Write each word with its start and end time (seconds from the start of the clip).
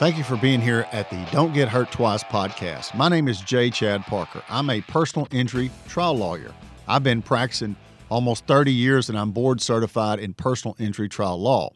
Thank 0.00 0.16
you 0.16 0.24
for 0.24 0.38
being 0.38 0.62
here 0.62 0.86
at 0.92 1.10
the 1.10 1.28
Don't 1.30 1.52
Get 1.52 1.68
Hurt 1.68 1.92
Twice 1.92 2.24
podcast. 2.24 2.94
My 2.94 3.10
name 3.10 3.28
is 3.28 3.38
Jay 3.42 3.68
Chad 3.68 4.00
Parker. 4.04 4.42
I'm 4.48 4.70
a 4.70 4.80
personal 4.80 5.28
injury 5.30 5.70
trial 5.88 6.16
lawyer. 6.16 6.54
I've 6.88 7.02
been 7.02 7.20
practicing 7.20 7.76
almost 8.08 8.46
30 8.46 8.72
years 8.72 9.10
and 9.10 9.18
I'm 9.18 9.32
board 9.32 9.60
certified 9.60 10.18
in 10.18 10.32
personal 10.32 10.74
injury 10.78 11.10
trial 11.10 11.38
law. 11.38 11.72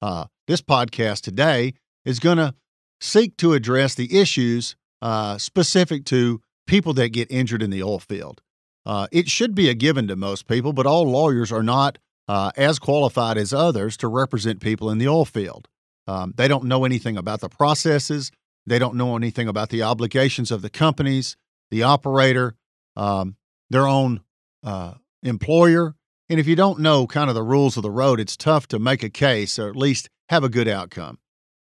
Uh, 0.00 0.26
this 0.46 0.62
podcast 0.62 1.22
today 1.22 1.74
is 2.04 2.20
going 2.20 2.36
to 2.36 2.54
seek 3.00 3.36
to 3.38 3.54
address 3.54 3.96
the 3.96 4.16
issues 4.16 4.76
uh, 5.02 5.36
specific 5.36 6.04
to 6.04 6.40
people 6.68 6.94
that 6.94 7.08
get 7.08 7.28
injured 7.32 7.64
in 7.64 7.70
the 7.70 7.82
oil 7.82 7.98
field. 7.98 8.42
Uh, 8.86 9.08
it 9.10 9.28
should 9.28 9.56
be 9.56 9.68
a 9.68 9.74
given 9.74 10.06
to 10.06 10.14
most 10.14 10.46
people, 10.46 10.72
but 10.72 10.86
all 10.86 11.02
lawyers 11.10 11.50
are 11.50 11.64
not 11.64 11.98
uh, 12.28 12.52
as 12.56 12.78
qualified 12.78 13.36
as 13.36 13.52
others 13.52 13.96
to 13.96 14.06
represent 14.06 14.60
people 14.60 14.88
in 14.88 14.98
the 14.98 15.08
oil 15.08 15.24
field. 15.24 15.66
Um, 16.06 16.34
they 16.36 16.48
don't 16.48 16.64
know 16.64 16.84
anything 16.84 17.16
about 17.16 17.40
the 17.40 17.48
processes. 17.48 18.30
They 18.66 18.78
don't 18.78 18.96
know 18.96 19.16
anything 19.16 19.48
about 19.48 19.70
the 19.70 19.82
obligations 19.82 20.50
of 20.50 20.62
the 20.62 20.70
companies, 20.70 21.36
the 21.70 21.82
operator, 21.82 22.56
um, 22.96 23.36
their 23.70 23.86
own 23.86 24.20
uh, 24.64 24.94
employer. 25.22 25.94
And 26.28 26.40
if 26.40 26.46
you 26.46 26.56
don't 26.56 26.80
know 26.80 27.06
kind 27.06 27.28
of 27.28 27.34
the 27.34 27.42
rules 27.42 27.76
of 27.76 27.82
the 27.82 27.90
road, 27.90 28.18
it's 28.18 28.36
tough 28.36 28.66
to 28.68 28.78
make 28.78 29.02
a 29.02 29.10
case 29.10 29.58
or 29.58 29.68
at 29.68 29.76
least 29.76 30.08
have 30.28 30.42
a 30.42 30.48
good 30.48 30.66
outcome. 30.66 31.18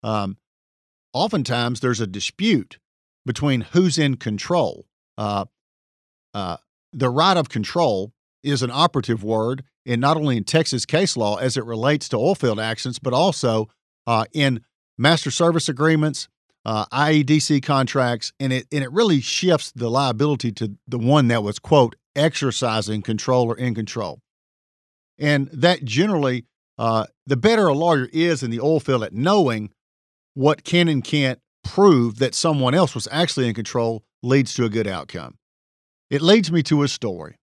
Um, 0.02 0.38
oftentimes, 1.12 1.80
there's 1.80 2.00
a 2.00 2.06
dispute 2.06 2.78
between 3.24 3.60
who's 3.60 3.98
in 3.98 4.16
control. 4.16 4.86
Uh, 5.16 5.44
uh, 6.34 6.56
the 6.92 7.10
right 7.10 7.36
of 7.36 7.48
control 7.48 8.12
is 8.42 8.62
an 8.62 8.70
operative 8.72 9.22
word 9.22 9.64
in 9.84 10.00
not 10.00 10.16
only 10.16 10.36
in 10.36 10.44
Texas 10.44 10.86
case 10.86 11.16
law 11.16 11.36
as 11.36 11.56
it 11.56 11.64
relates 11.64 12.08
to 12.08 12.16
oilfield 12.16 12.62
accidents, 12.62 12.98
but 12.98 13.12
also 13.12 13.68
uh, 14.10 14.24
in 14.32 14.60
master 14.98 15.30
service 15.30 15.68
agreements, 15.68 16.28
uh, 16.64 16.84
IADC 16.86 17.62
contracts, 17.62 18.32
and 18.40 18.52
it 18.52 18.66
and 18.72 18.82
it 18.82 18.90
really 18.90 19.20
shifts 19.20 19.70
the 19.70 19.88
liability 19.88 20.50
to 20.50 20.76
the 20.88 20.98
one 20.98 21.28
that 21.28 21.44
was 21.44 21.60
quote 21.60 21.94
exercising 22.16 23.02
control 23.02 23.46
or 23.46 23.56
in 23.56 23.72
control, 23.72 24.20
and 25.16 25.48
that 25.52 25.84
generally 25.84 26.44
uh, 26.76 27.06
the 27.24 27.36
better 27.36 27.68
a 27.68 27.72
lawyer 27.72 28.08
is 28.12 28.42
in 28.42 28.50
the 28.50 28.58
oil 28.58 28.80
field 28.80 29.04
at 29.04 29.14
knowing 29.14 29.70
what 30.34 30.64
can 30.64 30.88
and 30.88 31.04
can't 31.04 31.38
prove 31.62 32.18
that 32.18 32.34
someone 32.34 32.74
else 32.74 32.96
was 32.96 33.06
actually 33.12 33.46
in 33.46 33.54
control 33.54 34.02
leads 34.24 34.54
to 34.54 34.64
a 34.64 34.68
good 34.68 34.88
outcome. 34.88 35.38
It 36.10 36.20
leads 36.20 36.50
me 36.50 36.64
to 36.64 36.82
a 36.82 36.88
story 36.88 37.36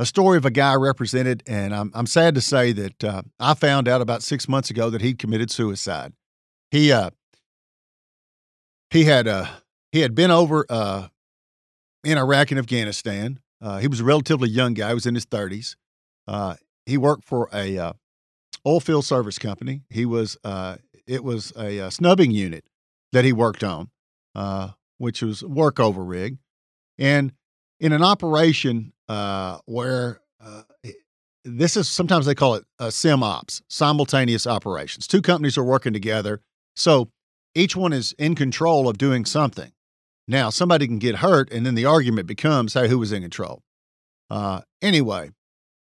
a 0.00 0.06
story 0.06 0.38
of 0.38 0.46
a 0.46 0.50
guy 0.50 0.74
represented, 0.74 1.42
and 1.46 1.74
I'm, 1.74 1.90
I'm 1.94 2.06
sad 2.06 2.34
to 2.34 2.40
say 2.40 2.72
that 2.72 3.04
uh, 3.04 3.22
I 3.38 3.52
found 3.52 3.86
out 3.86 4.00
about 4.00 4.22
six 4.22 4.48
months 4.48 4.70
ago 4.70 4.88
that 4.88 5.02
he'd 5.02 5.18
committed 5.18 5.50
suicide. 5.50 6.14
He 6.70 6.92
uh, 6.92 7.10
he 8.90 9.04
had 9.04 9.26
uh, 9.26 9.46
he 9.92 10.00
had 10.00 10.14
been 10.14 10.30
over 10.30 10.64
uh, 10.68 11.08
in 12.04 12.18
Iraq 12.18 12.50
and 12.50 12.58
Afghanistan. 12.58 13.40
Uh, 13.60 13.78
he 13.78 13.88
was 13.88 14.00
a 14.00 14.04
relatively 14.04 14.48
young 14.48 14.74
guy. 14.74 14.88
He 14.88 14.94
was 14.94 15.06
in 15.06 15.14
his 15.14 15.26
30s. 15.26 15.76
Uh, 16.26 16.54
he 16.86 16.96
worked 16.96 17.24
for 17.24 17.48
a 17.52 17.76
uh, 17.76 17.92
oil 18.66 18.80
field 18.80 19.04
service 19.04 19.38
company. 19.38 19.82
He 19.90 20.06
was 20.06 20.36
uh, 20.44 20.76
it 21.06 21.24
was 21.24 21.52
a, 21.56 21.78
a, 21.78 21.90
snubbing 21.90 22.30
unit 22.30 22.64
that 23.12 23.24
he 23.24 23.32
worked 23.32 23.64
on, 23.64 23.90
uh, 24.34 24.70
which 24.98 25.22
was 25.22 25.42
workover 25.42 26.08
rig, 26.08 26.38
and 26.98 27.32
in 27.80 27.92
an 27.92 28.02
operation 28.02 28.92
uh, 29.08 29.58
where 29.66 30.20
uh, 30.42 30.62
this 31.44 31.76
is 31.76 31.88
sometimes 31.88 32.26
they 32.26 32.34
call 32.34 32.54
it 32.54 32.64
uh, 32.78 32.90
sim 32.90 33.22
ops, 33.22 33.62
simultaneous 33.68 34.46
operations. 34.46 35.06
Two 35.06 35.22
companies 35.22 35.58
are 35.58 35.64
working 35.64 35.92
together, 35.92 36.40
so 36.76 37.10
each 37.54 37.74
one 37.76 37.92
is 37.92 38.12
in 38.18 38.34
control 38.34 38.88
of 38.88 38.98
doing 38.98 39.24
something. 39.24 39.72
Now, 40.28 40.50
somebody 40.50 40.86
can 40.86 40.98
get 40.98 41.16
hurt, 41.16 41.52
and 41.52 41.66
then 41.66 41.74
the 41.74 41.86
argument 41.86 42.28
becomes, 42.28 42.74
hey, 42.74 42.88
who 42.88 42.98
was 42.98 43.10
in 43.10 43.22
control? 43.22 43.62
Uh, 44.30 44.60
anyway, 44.80 45.30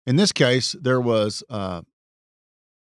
in 0.06 0.16
this 0.16 0.32
case, 0.32 0.74
there 0.80 1.00
was 1.00 1.42
uh, 1.50 1.82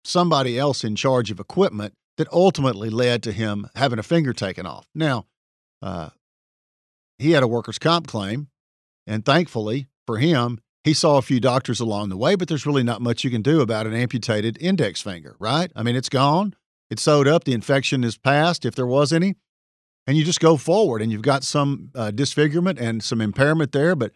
somebody 0.06 0.58
else 0.58 0.84
in 0.84 0.96
charge 0.96 1.32
of 1.32 1.40
equipment 1.40 1.94
that 2.18 2.32
ultimately 2.32 2.90
led 2.90 3.24
to 3.24 3.32
him 3.32 3.68
having 3.76 4.00
a 4.00 4.04
finger 4.04 4.34
taken 4.34 4.66
off. 4.66 4.88
Now, 4.96 5.26
uh, 5.82 6.10
he 7.18 7.32
had 7.32 7.44
a 7.44 7.48
workers' 7.48 7.80
comp 7.80 8.08
claim, 8.08 8.48
and 9.06 9.26
thankfully 9.26 9.88
for 10.06 10.18
him, 10.18 10.60
he 10.84 10.94
saw 10.94 11.18
a 11.18 11.22
few 11.22 11.40
doctors 11.40 11.80
along 11.80 12.10
the 12.10 12.18
way, 12.18 12.36
but 12.36 12.48
there's 12.48 12.66
really 12.66 12.84
not 12.84 13.02
much 13.02 13.24
you 13.24 13.30
can 13.30 13.42
do 13.42 13.62
about 13.62 13.88
an 13.88 13.94
amputated 13.94 14.58
index 14.60 15.02
finger, 15.02 15.36
right? 15.40 15.72
I 15.76 15.84
mean, 15.84 15.96
it's 15.96 16.10
gone, 16.10 16.56
it's 16.94 17.02
sewed 17.02 17.28
up, 17.28 17.44
the 17.44 17.54
infection 17.54 18.04
is 18.04 18.18
past, 18.18 18.66
if 18.66 18.76
there 18.76 18.88
was 18.88 19.12
any, 19.12 19.36
and 20.06 20.16
you 20.16 20.24
just 20.24 20.40
go 20.40 20.58
forward 20.58 21.02
and 21.02 21.12
you've 21.12 21.22
got 21.24 21.44
some 21.44 21.90
uh, 21.96 22.12
disfigurement 22.12 22.80
and 22.80 23.04
some 23.04 23.20
impairment 23.20 23.72
there. 23.72 23.96
But 23.96 24.12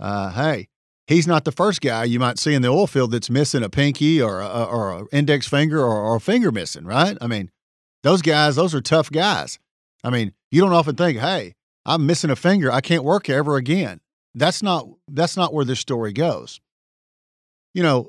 uh, 0.00 0.30
hey, 0.32 0.68
he's 1.06 1.26
not 1.26 1.44
the 1.44 1.52
first 1.52 1.80
guy 1.80 2.04
you 2.04 2.18
might 2.18 2.38
see 2.38 2.54
in 2.54 2.62
the 2.62 2.68
oil 2.68 2.86
field 2.86 3.10
that's 3.12 3.28
missing 3.30 3.62
a 3.62 3.68
pinky 3.68 4.20
or 4.20 4.40
a, 4.40 4.64
or 4.64 4.98
an 4.98 5.06
index 5.12 5.46
finger 5.46 5.80
or, 5.80 6.02
or 6.02 6.16
a 6.16 6.20
finger 6.20 6.50
missing, 6.50 6.84
right? 6.84 7.18
I 7.20 7.26
mean, 7.26 7.50
those 8.02 8.22
guys, 8.22 8.56
those 8.56 8.74
are 8.74 8.80
tough 8.80 9.10
guys. 9.10 9.58
I 10.02 10.10
mean, 10.10 10.32
you 10.50 10.62
don't 10.62 10.72
often 10.72 10.96
think, 10.96 11.18
hey, 11.18 11.54
I'm 11.84 12.06
missing 12.06 12.30
a 12.30 12.36
finger. 12.36 12.72
I 12.72 12.80
can't 12.80 13.04
work 13.04 13.28
ever 13.28 13.56
again. 13.56 14.00
That's 14.34 14.62
not 14.62 14.88
that's 15.08 15.36
not 15.36 15.52
where 15.52 15.64
this 15.64 15.80
story 15.80 16.12
goes. 16.12 16.60
You 17.74 17.82
know, 17.82 18.08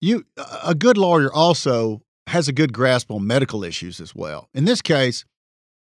you 0.00 0.24
a 0.64 0.74
good 0.74 0.96
lawyer 0.96 1.32
also 1.32 2.02
has 2.28 2.48
a 2.48 2.52
good 2.52 2.72
grasp 2.72 3.10
on 3.10 3.26
medical 3.26 3.64
issues 3.64 4.00
as 4.00 4.14
well. 4.14 4.48
In 4.54 4.64
this 4.64 4.82
case, 4.82 5.24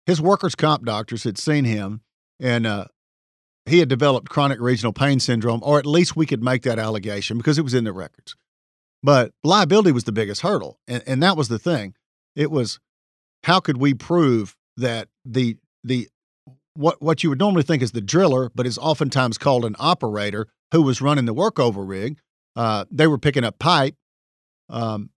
his 0.07 0.21
workers' 0.21 0.55
comp 0.55 0.85
doctors 0.85 1.25
had 1.25 1.39
seen 1.39 1.65
him 1.65 2.03
and 2.41 2.67
uh, 2.67 2.87
he 3.67 3.79
had 3.79 3.89
developed 3.89 4.29
chronic 4.29 4.61
regional 4.61 4.93
pain 4.93 5.21
syndrome, 5.21 5.61
or 5.63 5.79
at 5.79 5.87
least 5.87 6.17
we 6.17 6.27
could 6.27 6.43
make 6.43 6.63
that 6.63 6.79
allegation 6.79 7.37
because 7.39 7.59
it 7.59 7.63
was 7.63 7.75
in 7.75 7.85
the 7.85 7.93
records. 7.93 8.35
But 9.03 9.33
liability 9.45 9.93
was 9.93 10.05
the 10.05 10.13
biggest 10.13 10.43
hurdle. 10.43 10.79
And, 10.89 11.03
and 11.07 11.23
that 11.23 11.37
was 11.37 11.49
the 11.49 11.59
thing. 11.59 11.95
It 12.35 12.51
was 12.51 12.79
how 13.45 13.61
could 13.61 13.77
we 13.77 13.95
prove 13.95 14.57
that 14.77 15.09
the 15.25 15.57
the 15.85 16.09
what 16.75 17.01
what 17.03 17.23
you 17.23 17.31
would 17.31 17.39
normally 17.39 17.63
think 17.63 17.83
is 17.83 17.93
the 17.93 18.01
driller, 18.01 18.51
but 18.55 18.67
is 18.67 18.79
oftentimes 18.79 19.39
called 19.39 19.65
an 19.65 19.77
operator 19.79 20.49
who 20.73 20.83
was 20.83 21.01
running 21.01 21.25
the 21.25 21.35
workover 21.35 21.89
rig. 21.89 22.19
Uh, 22.57 22.85
they 22.91 23.07
were 23.07 23.19
picking 23.19 23.45
up 23.45 23.59
pipe. 23.59 23.95
Um, 24.69 25.11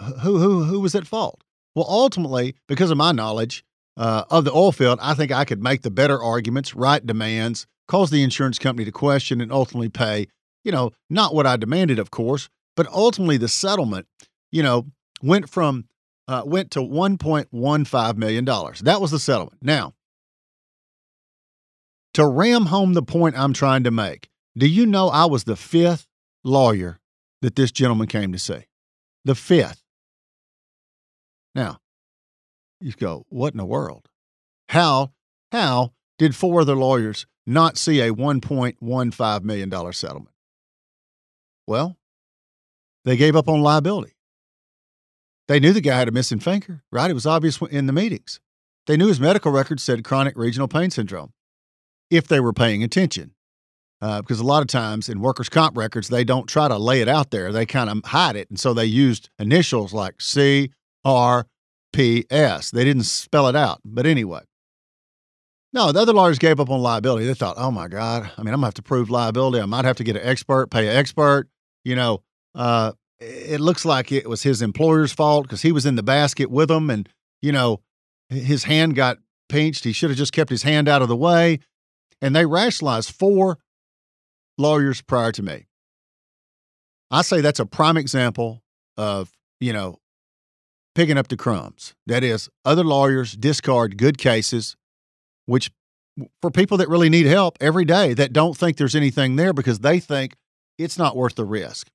who 0.00 0.38
who 0.38 0.64
who 0.64 0.80
was 0.80 0.94
at 0.94 1.06
fault? 1.06 1.42
Well, 1.74 1.86
ultimately, 1.88 2.54
because 2.68 2.90
of 2.90 2.98
my 2.98 3.12
knowledge 3.12 3.64
uh, 3.96 4.24
of 4.30 4.44
the 4.44 4.52
oil 4.52 4.72
field, 4.72 4.98
I 5.02 5.14
think 5.14 5.32
I 5.32 5.44
could 5.44 5.62
make 5.62 5.82
the 5.82 5.90
better 5.90 6.22
arguments, 6.22 6.74
write 6.74 7.06
demands, 7.06 7.66
cause 7.88 8.10
the 8.10 8.22
insurance 8.22 8.58
company 8.58 8.84
to 8.84 8.92
question, 8.92 9.40
and 9.40 9.52
ultimately 9.52 9.88
pay. 9.88 10.28
You 10.64 10.72
know, 10.72 10.92
not 11.10 11.34
what 11.34 11.46
I 11.46 11.56
demanded, 11.56 11.98
of 11.98 12.10
course, 12.10 12.48
but 12.76 12.86
ultimately 12.88 13.36
the 13.36 13.48
settlement. 13.48 14.06
You 14.50 14.62
know, 14.62 14.86
went 15.22 15.48
from 15.48 15.86
uh, 16.28 16.42
went 16.44 16.70
to 16.72 16.80
$1.15 16.80 18.16
million. 18.16 18.44
That 18.44 19.00
was 19.00 19.10
the 19.10 19.18
settlement. 19.18 19.58
Now, 19.62 19.94
to 22.14 22.26
ram 22.26 22.66
home 22.66 22.94
the 22.94 23.02
point 23.02 23.38
I'm 23.38 23.52
trying 23.52 23.84
to 23.84 23.90
make, 23.90 24.28
do 24.56 24.66
you 24.66 24.86
know 24.86 25.08
I 25.08 25.24
was 25.24 25.44
the 25.44 25.56
fifth 25.56 26.06
lawyer 26.44 26.98
that 27.40 27.56
this 27.56 27.72
gentleman 27.72 28.06
came 28.06 28.32
to 28.32 28.38
see? 28.38 28.66
The 29.24 29.34
fifth. 29.34 29.81
Now, 31.54 31.78
you 32.80 32.92
go, 32.92 33.26
what 33.28 33.54
in 33.54 33.58
the 33.58 33.64
world? 33.64 34.08
How, 34.68 35.12
how 35.50 35.92
did 36.18 36.34
four 36.34 36.62
other 36.62 36.74
lawyers 36.74 37.26
not 37.46 37.76
see 37.76 38.00
a 38.00 38.12
$1.15 38.12 39.42
million 39.42 39.92
settlement? 39.92 40.34
Well, 41.66 41.96
they 43.04 43.16
gave 43.16 43.36
up 43.36 43.48
on 43.48 43.62
liability. 43.62 44.14
They 45.48 45.60
knew 45.60 45.72
the 45.72 45.80
guy 45.80 45.98
had 45.98 46.08
a 46.08 46.12
missing 46.12 46.38
finger, 46.38 46.82
right? 46.90 47.10
It 47.10 47.14
was 47.14 47.26
obvious 47.26 47.60
in 47.70 47.86
the 47.86 47.92
meetings. 47.92 48.40
They 48.86 48.96
knew 48.96 49.08
his 49.08 49.20
medical 49.20 49.52
records 49.52 49.82
said 49.82 50.04
chronic 50.04 50.36
regional 50.36 50.68
pain 50.68 50.90
syndrome 50.90 51.32
if 52.10 52.26
they 52.26 52.40
were 52.40 52.52
paying 52.52 52.82
attention. 52.82 53.32
Uh, 54.00 54.20
because 54.20 54.40
a 54.40 54.44
lot 54.44 54.62
of 54.62 54.66
times 54.66 55.08
in 55.08 55.20
workers' 55.20 55.48
comp 55.48 55.76
records, 55.76 56.08
they 56.08 56.24
don't 56.24 56.48
try 56.48 56.66
to 56.66 56.76
lay 56.76 57.00
it 57.00 57.08
out 57.08 57.30
there. 57.30 57.52
They 57.52 57.64
kind 57.64 57.88
of 57.88 58.04
hide 58.04 58.34
it. 58.34 58.50
And 58.50 58.58
so 58.58 58.74
they 58.74 58.84
used 58.84 59.30
initials 59.38 59.92
like 59.92 60.20
C, 60.20 60.72
R, 61.04 61.46
P, 61.92 62.24
S. 62.30 62.70
They 62.70 62.84
didn't 62.84 63.04
spell 63.04 63.48
it 63.48 63.56
out. 63.56 63.80
But 63.84 64.06
anyway. 64.06 64.40
No, 65.74 65.90
the 65.90 66.00
other 66.00 66.12
lawyers 66.12 66.38
gave 66.38 66.60
up 66.60 66.68
on 66.68 66.80
liability. 66.80 67.24
They 67.24 67.32
thought, 67.32 67.56
oh 67.56 67.70
my 67.70 67.88
God, 67.88 68.30
I 68.36 68.42
mean, 68.42 68.52
I'm 68.52 68.60
going 68.60 68.60
to 68.60 68.66
have 68.66 68.74
to 68.74 68.82
prove 68.82 69.08
liability. 69.08 69.58
I 69.58 69.64
might 69.64 69.86
have 69.86 69.96
to 69.96 70.04
get 70.04 70.16
an 70.16 70.22
expert, 70.22 70.70
pay 70.70 70.86
an 70.86 70.94
expert. 70.94 71.48
You 71.82 71.96
know, 71.96 72.22
uh, 72.54 72.92
it 73.18 73.58
looks 73.58 73.84
like 73.84 74.12
it 74.12 74.28
was 74.28 74.42
his 74.42 74.60
employer's 74.60 75.12
fault 75.12 75.44
because 75.44 75.62
he 75.62 75.72
was 75.72 75.86
in 75.86 75.96
the 75.96 76.02
basket 76.02 76.50
with 76.50 76.68
them 76.68 76.90
and, 76.90 77.08
you 77.40 77.52
know, 77.52 77.80
his 78.28 78.64
hand 78.64 78.96
got 78.96 79.18
pinched. 79.48 79.84
He 79.84 79.92
should 79.92 80.10
have 80.10 80.18
just 80.18 80.34
kept 80.34 80.50
his 80.50 80.62
hand 80.62 80.88
out 80.88 81.00
of 81.00 81.08
the 81.08 81.16
way. 81.16 81.60
And 82.20 82.36
they 82.36 82.44
rationalized 82.44 83.10
four 83.10 83.58
lawyers 84.58 85.00
prior 85.00 85.32
to 85.32 85.42
me. 85.42 85.66
I 87.10 87.22
say 87.22 87.40
that's 87.40 87.60
a 87.60 87.66
prime 87.66 87.96
example 87.96 88.62
of, 88.98 89.32
you 89.58 89.72
know, 89.72 90.00
picking 90.94 91.18
up 91.18 91.28
the 91.28 91.36
crumbs. 91.36 91.94
That 92.06 92.22
is, 92.24 92.48
other 92.64 92.84
lawyers 92.84 93.32
discard 93.32 93.96
good 93.96 94.18
cases, 94.18 94.76
which 95.46 95.70
for 96.40 96.50
people 96.50 96.76
that 96.78 96.88
really 96.88 97.08
need 97.08 97.26
help 97.26 97.56
every 97.60 97.84
day 97.84 98.14
that 98.14 98.32
don't 98.32 98.56
think 98.56 98.76
there's 98.76 98.94
anything 98.94 99.36
there 99.36 99.52
because 99.52 99.80
they 99.80 99.98
think 99.98 100.34
it's 100.78 100.98
not 100.98 101.16
worth 101.16 101.34
the 101.34 101.44
risk. 101.44 101.88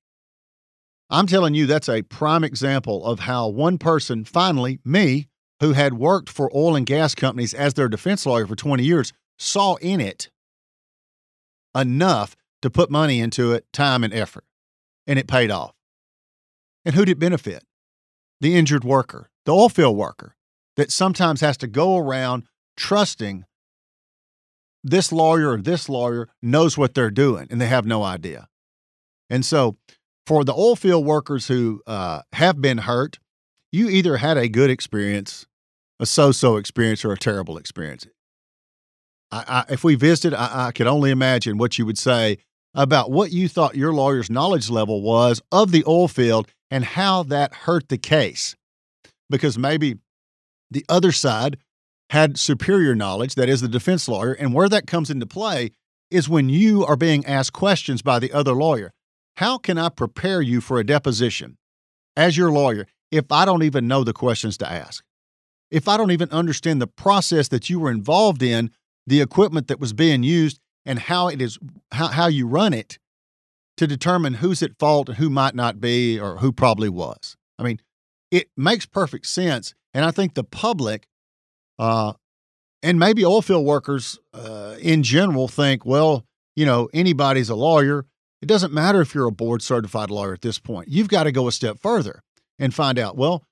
I'm 1.10 1.26
telling 1.26 1.54
you, 1.54 1.66
that's 1.66 1.88
a 1.88 2.02
prime 2.02 2.44
example 2.44 3.04
of 3.04 3.20
how 3.20 3.48
one 3.48 3.78
person, 3.78 4.24
finally, 4.24 4.78
me, 4.84 5.28
who 5.60 5.72
had 5.72 5.94
worked 5.94 6.28
for 6.28 6.54
oil 6.54 6.76
and 6.76 6.86
gas 6.86 7.14
companies 7.14 7.54
as 7.54 7.74
their 7.74 7.88
defense 7.88 8.26
lawyer 8.26 8.46
for 8.46 8.56
20 8.56 8.84
years, 8.84 9.12
saw 9.38 9.76
in 9.76 10.00
it 10.00 10.30
enough 11.74 12.36
to 12.60 12.70
put 12.70 12.90
money 12.90 13.20
into 13.20 13.52
it, 13.52 13.64
time 13.72 14.04
and 14.04 14.12
effort. 14.12 14.44
And 15.06 15.18
it 15.18 15.26
paid 15.26 15.50
off. 15.50 15.74
And 16.84 16.94
who 16.94 17.04
did 17.04 17.12
it 17.12 17.18
benefit? 17.18 17.64
The 18.40 18.54
injured 18.56 18.84
worker, 18.84 19.30
the 19.44 19.52
oil 19.52 19.68
field 19.68 19.96
worker 19.96 20.36
that 20.76 20.92
sometimes 20.92 21.40
has 21.40 21.56
to 21.58 21.66
go 21.66 21.96
around 21.96 22.44
trusting 22.76 23.44
this 24.84 25.10
lawyer 25.10 25.50
or 25.50 25.60
this 25.60 25.88
lawyer 25.88 26.28
knows 26.40 26.78
what 26.78 26.94
they're 26.94 27.10
doing 27.10 27.48
and 27.50 27.60
they 27.60 27.66
have 27.66 27.84
no 27.84 28.02
idea. 28.04 28.48
And 29.28 29.44
so, 29.44 29.76
for 30.26 30.44
the 30.44 30.52
oil 30.52 30.76
field 30.76 31.04
workers 31.04 31.48
who 31.48 31.82
uh, 31.86 32.22
have 32.34 32.60
been 32.60 32.78
hurt, 32.78 33.18
you 33.72 33.88
either 33.88 34.18
had 34.18 34.36
a 34.36 34.48
good 34.48 34.70
experience, 34.70 35.46
a 35.98 36.06
so 36.06 36.32
so 36.32 36.56
experience, 36.56 37.04
or 37.04 37.12
a 37.12 37.18
terrible 37.18 37.56
experience. 37.56 38.06
I, 39.30 39.64
I, 39.68 39.72
if 39.72 39.84
we 39.84 39.94
visited, 39.94 40.36
I, 40.36 40.68
I 40.68 40.72
could 40.72 40.86
only 40.86 41.10
imagine 41.10 41.58
what 41.58 41.78
you 41.78 41.86
would 41.86 41.98
say 41.98 42.38
about 42.74 43.10
what 43.10 43.32
you 43.32 43.48
thought 43.48 43.74
your 43.74 43.92
lawyer's 43.92 44.30
knowledge 44.30 44.70
level 44.70 45.02
was 45.02 45.42
of 45.50 45.72
the 45.72 45.84
oil 45.86 46.08
field 46.08 46.48
and 46.70 46.84
how 46.84 47.22
that 47.24 47.54
hurt 47.54 47.88
the 47.88 47.98
case. 47.98 48.54
Because 49.30 49.58
maybe 49.58 49.96
the 50.70 50.84
other 50.88 51.12
side 51.12 51.58
had 52.10 52.38
superior 52.38 52.94
knowledge, 52.94 53.34
that 53.34 53.48
is, 53.48 53.60
the 53.60 53.68
defense 53.68 54.08
lawyer, 54.08 54.32
and 54.32 54.54
where 54.54 54.68
that 54.68 54.86
comes 54.86 55.10
into 55.10 55.26
play 55.26 55.70
is 56.10 56.28
when 56.28 56.48
you 56.48 56.84
are 56.84 56.96
being 56.96 57.24
asked 57.26 57.52
questions 57.52 58.00
by 58.02 58.18
the 58.18 58.32
other 58.32 58.52
lawyer. 58.52 58.92
How 59.36 59.58
can 59.58 59.78
I 59.78 59.88
prepare 59.88 60.40
you 60.40 60.60
for 60.60 60.78
a 60.78 60.84
deposition 60.84 61.58
as 62.16 62.36
your 62.36 62.50
lawyer 62.50 62.86
if 63.10 63.30
I 63.30 63.44
don't 63.44 63.62
even 63.62 63.86
know 63.86 64.04
the 64.04 64.12
questions 64.12 64.56
to 64.58 64.70
ask? 64.70 65.04
If 65.70 65.86
I 65.86 65.96
don't 65.96 66.10
even 66.10 66.30
understand 66.30 66.80
the 66.80 66.86
process 66.86 67.48
that 67.48 67.68
you 67.68 67.78
were 67.78 67.90
involved 67.90 68.42
in 68.42 68.70
the 69.06 69.20
equipment 69.20 69.68
that 69.68 69.80
was 69.80 69.92
being 69.92 70.22
used 70.22 70.58
and 70.86 70.98
how 70.98 71.28
it 71.28 71.42
is 71.42 71.58
how, 71.92 72.08
how 72.08 72.26
you 72.26 72.46
run 72.46 72.72
it 72.72 72.98
to 73.78 73.86
determine 73.86 74.34
who's 74.34 74.62
at 74.62 74.78
fault 74.78 75.08
and 75.08 75.18
who 75.18 75.30
might 75.30 75.54
not 75.54 75.80
be 75.80 76.18
or 76.18 76.38
who 76.38 76.52
probably 76.52 76.88
was. 76.88 77.36
I 77.58 77.62
mean, 77.62 77.80
it 78.30 78.50
makes 78.56 78.86
perfect 78.86 79.26
sense. 79.26 79.74
And 79.94 80.04
I 80.04 80.10
think 80.10 80.34
the 80.34 80.44
public 80.44 81.06
uh, 81.78 82.12
and 82.82 82.98
maybe 82.98 83.22
oilfield 83.22 83.64
workers 83.64 84.18
uh, 84.34 84.76
in 84.80 85.02
general 85.02 85.48
think, 85.48 85.84
well, 85.84 86.24
you 86.54 86.66
know, 86.66 86.88
anybody's 86.92 87.48
a 87.48 87.54
lawyer. 87.54 88.04
It 88.42 88.46
doesn't 88.46 88.72
matter 88.72 89.00
if 89.00 89.14
you're 89.14 89.26
a 89.26 89.32
board 89.32 89.62
certified 89.62 90.10
lawyer 90.10 90.32
at 90.32 90.42
this 90.42 90.58
point. 90.58 90.88
You've 90.88 91.08
got 91.08 91.24
to 91.24 91.32
go 91.32 91.48
a 91.48 91.52
step 91.52 91.78
further 91.80 92.22
and 92.58 92.74
find 92.74 92.98
out, 92.98 93.16
well, 93.16 93.44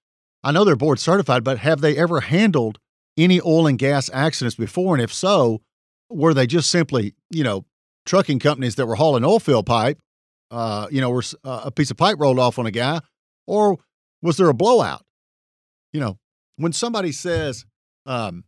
I 0.44 0.52
know 0.52 0.64
they're 0.64 0.76
board 0.76 0.98
certified, 0.98 1.42
but 1.42 1.58
have 1.58 1.80
they 1.80 1.96
ever 1.96 2.20
handled 2.20 2.78
any 3.16 3.40
oil 3.40 3.66
and 3.66 3.78
gas 3.78 4.10
accidents 4.12 4.54
before? 4.54 4.94
And 4.94 5.02
if 5.02 5.12
so, 5.12 5.62
were 6.08 6.34
they 6.34 6.46
just 6.46 6.70
simply, 6.70 7.14
you 7.30 7.42
know, 7.42 7.64
trucking 8.04 8.38
companies 8.38 8.76
that 8.76 8.86
were 8.86 8.94
hauling 8.94 9.24
oil 9.24 9.40
field 9.40 9.66
pipe, 9.66 9.98
uh, 10.50 10.88
you 10.90 11.00
know, 11.00 11.10
were 11.10 11.22
uh, 11.44 11.62
a 11.64 11.70
piece 11.70 11.90
of 11.90 11.96
pipe 11.96 12.16
rolled 12.18 12.38
off 12.38 12.58
on 12.58 12.66
a 12.66 12.70
guy, 12.70 13.00
or 13.46 13.78
was 14.22 14.36
there 14.36 14.48
a 14.48 14.54
blowout? 14.54 15.04
You 15.92 16.00
know, 16.00 16.18
when 16.56 16.72
somebody 16.72 17.12
says, 17.12 17.64
um, 18.06 18.44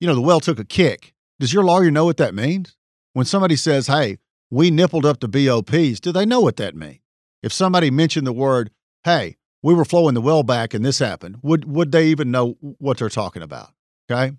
you 0.00 0.06
know, 0.06 0.14
the 0.14 0.20
well 0.20 0.40
took 0.40 0.58
a 0.58 0.64
kick, 0.64 1.14
does 1.40 1.52
your 1.52 1.64
lawyer 1.64 1.90
know 1.90 2.04
what 2.04 2.16
that 2.18 2.34
means? 2.34 2.76
When 3.14 3.26
somebody 3.26 3.56
says, 3.56 3.86
hey, 3.86 4.18
we 4.50 4.70
nippled 4.70 5.04
up 5.04 5.20
the 5.20 5.28
BOPs, 5.28 6.00
do 6.00 6.12
they 6.12 6.26
know 6.26 6.40
what 6.40 6.56
that 6.56 6.74
means? 6.74 7.00
If 7.42 7.52
somebody 7.52 7.90
mentioned 7.90 8.26
the 8.26 8.32
word, 8.32 8.70
hey, 9.04 9.36
we 9.62 9.74
were 9.74 9.84
flowing 9.84 10.14
the 10.14 10.20
well 10.20 10.42
back 10.42 10.74
and 10.74 10.84
this 10.84 10.98
happened, 10.98 11.38
would 11.42 11.64
would 11.64 11.92
they 11.92 12.06
even 12.06 12.30
know 12.30 12.56
what 12.60 12.98
they're 12.98 13.08
talking 13.08 13.42
about? 13.42 13.70
Okay. 14.10 14.36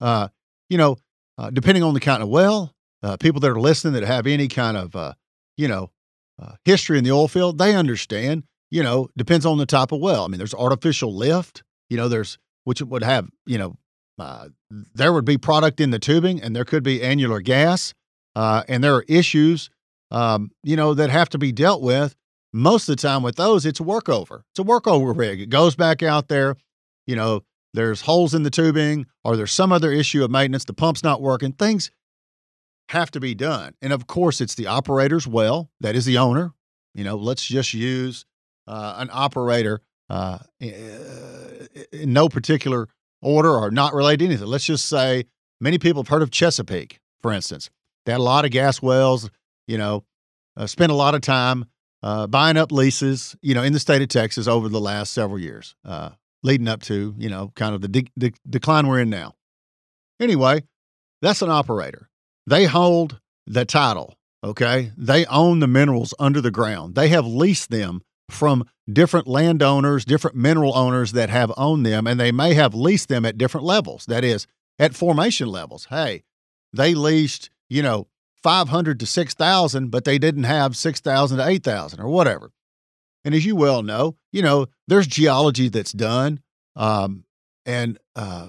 Uh, 0.00 0.28
you 0.68 0.78
know, 0.78 0.96
uh, 1.38 1.50
depending 1.50 1.82
on 1.82 1.94
the 1.94 2.00
kind 2.00 2.22
of 2.22 2.28
well, 2.28 2.74
uh, 3.02 3.16
people 3.16 3.40
that 3.40 3.50
are 3.50 3.60
listening 3.60 3.94
that 3.94 4.04
have 4.04 4.26
any 4.26 4.48
kind 4.48 4.76
of, 4.76 4.94
uh, 4.96 5.14
you 5.56 5.68
know, 5.68 5.90
uh, 6.42 6.54
history 6.64 6.98
in 6.98 7.04
the 7.04 7.12
oil 7.12 7.28
field, 7.28 7.58
they 7.58 7.74
understand, 7.74 8.44
you 8.70 8.82
know, 8.82 9.08
depends 9.16 9.46
on 9.46 9.58
the 9.58 9.66
type 9.66 9.92
of 9.92 10.00
well. 10.00 10.24
I 10.24 10.28
mean, 10.28 10.38
there's 10.38 10.54
artificial 10.54 11.14
lift, 11.14 11.62
you 11.88 11.96
know, 11.96 12.08
there's, 12.08 12.38
which 12.64 12.82
would 12.82 13.02
have, 13.02 13.28
you 13.46 13.58
know, 13.58 13.76
uh, 14.18 14.48
there 14.94 15.12
would 15.12 15.24
be 15.24 15.38
product 15.38 15.80
in 15.80 15.90
the 15.90 15.98
tubing 15.98 16.42
and 16.42 16.54
there 16.54 16.64
could 16.64 16.82
be 16.82 17.02
annular 17.02 17.40
gas. 17.40 17.94
and 18.34 18.82
there 18.82 18.94
are 18.94 19.04
issues, 19.08 19.70
um, 20.10 20.50
you 20.62 20.76
know, 20.76 20.94
that 20.94 21.10
have 21.10 21.28
to 21.30 21.38
be 21.38 21.52
dealt 21.52 21.82
with. 21.82 22.14
Most 22.52 22.88
of 22.88 22.96
the 22.96 23.02
time 23.02 23.22
with 23.22 23.36
those, 23.36 23.64
it's 23.64 23.80
a 23.80 23.84
workover. 23.84 24.42
It's 24.50 24.58
a 24.58 24.64
workover 24.64 25.16
rig. 25.16 25.40
It 25.40 25.48
goes 25.48 25.74
back 25.74 26.02
out 26.02 26.28
there, 26.28 26.56
you 27.06 27.16
know, 27.16 27.44
there's 27.74 28.02
holes 28.02 28.34
in 28.34 28.42
the 28.42 28.50
tubing 28.50 29.06
or 29.24 29.36
there's 29.36 29.52
some 29.52 29.72
other 29.72 29.90
issue 29.90 30.22
of 30.22 30.30
maintenance, 30.30 30.66
the 30.66 30.74
pump's 30.74 31.02
not 31.02 31.22
working, 31.22 31.52
things 31.52 31.90
have 32.92 33.10
to 33.10 33.20
be 33.20 33.34
done. 33.34 33.74
And 33.80 33.92
of 33.92 34.06
course, 34.06 34.40
it's 34.40 34.54
the 34.54 34.66
operator's 34.66 35.26
well, 35.26 35.70
that 35.80 35.96
is 35.96 36.04
the 36.04 36.18
owner. 36.18 36.52
You 36.94 37.04
know, 37.04 37.16
let's 37.16 37.44
just 37.44 37.72
use 37.72 38.26
uh, 38.66 38.94
an 38.98 39.08
operator 39.12 39.80
uh, 40.10 40.38
in 40.60 42.12
no 42.12 42.28
particular 42.28 42.88
order 43.22 43.50
or 43.50 43.70
not 43.70 43.94
related 43.94 44.20
to 44.20 44.24
anything. 44.26 44.46
Let's 44.46 44.66
just 44.66 44.86
say 44.86 45.24
many 45.60 45.78
people 45.78 46.02
have 46.02 46.08
heard 46.08 46.22
of 46.22 46.30
Chesapeake, 46.30 47.00
for 47.22 47.32
instance. 47.32 47.70
They 48.04 48.12
had 48.12 48.20
a 48.20 48.24
lot 48.24 48.44
of 48.44 48.50
gas 48.50 48.82
wells, 48.82 49.30
you 49.66 49.78
know, 49.78 50.04
uh, 50.56 50.66
spent 50.66 50.92
a 50.92 50.94
lot 50.94 51.14
of 51.14 51.22
time 51.22 51.64
uh, 52.02 52.26
buying 52.26 52.58
up 52.58 52.72
leases, 52.72 53.34
you 53.40 53.54
know, 53.54 53.62
in 53.62 53.72
the 53.72 53.80
state 53.80 54.02
of 54.02 54.08
Texas 54.08 54.46
over 54.46 54.68
the 54.68 54.80
last 54.80 55.14
several 55.14 55.38
years. 55.38 55.74
Uh, 55.84 56.10
leading 56.42 56.68
up 56.68 56.82
to, 56.82 57.14
you 57.16 57.30
know, 57.30 57.52
kind 57.54 57.74
of 57.74 57.80
the 57.80 57.88
de- 57.88 58.10
de- 58.18 58.32
decline 58.50 58.86
we're 58.86 59.00
in 59.00 59.08
now. 59.08 59.34
Anyway, 60.20 60.62
that's 61.22 61.40
an 61.40 61.50
operator. 61.50 62.08
They 62.46 62.64
hold 62.66 63.20
the 63.46 63.64
title, 63.64 64.14
okay? 64.42 64.92
They 64.96 65.24
own 65.26 65.60
the 65.60 65.66
minerals 65.66 66.14
under 66.18 66.40
the 66.40 66.50
ground. 66.50 66.94
They 66.94 67.08
have 67.08 67.26
leased 67.26 67.70
them 67.70 68.02
from 68.30 68.64
different 68.90 69.26
landowners, 69.26 70.04
different 70.04 70.36
mineral 70.36 70.76
owners 70.76 71.12
that 71.12 71.30
have 71.30 71.52
owned 71.56 71.86
them, 71.86 72.06
and 72.06 72.18
they 72.18 72.32
may 72.32 72.54
have 72.54 72.74
leased 72.74 73.08
them 73.08 73.24
at 73.24 73.38
different 73.38 73.66
levels. 73.66 74.06
That 74.06 74.24
is, 74.24 74.46
at 74.78 74.94
formation 74.94 75.48
levels. 75.48 75.86
Hey, 75.90 76.24
they 76.72 76.94
leased, 76.94 77.50
you 77.68 77.82
know, 77.82 78.08
500 78.42 78.98
to 79.00 79.06
6,000, 79.06 79.90
but 79.90 80.04
they 80.04 80.18
didn't 80.18 80.44
have 80.44 80.76
6,000 80.76 81.38
to 81.38 81.46
8,000 81.46 82.00
or 82.00 82.08
whatever. 82.08 82.50
And 83.24 83.34
as 83.34 83.46
you 83.46 83.54
well 83.54 83.82
know, 83.82 84.16
you 84.32 84.42
know, 84.42 84.66
there's 84.88 85.06
geology 85.06 85.68
that's 85.68 85.92
done 85.92 86.40
um, 86.74 87.24
and, 87.64 87.98
uh, 88.16 88.48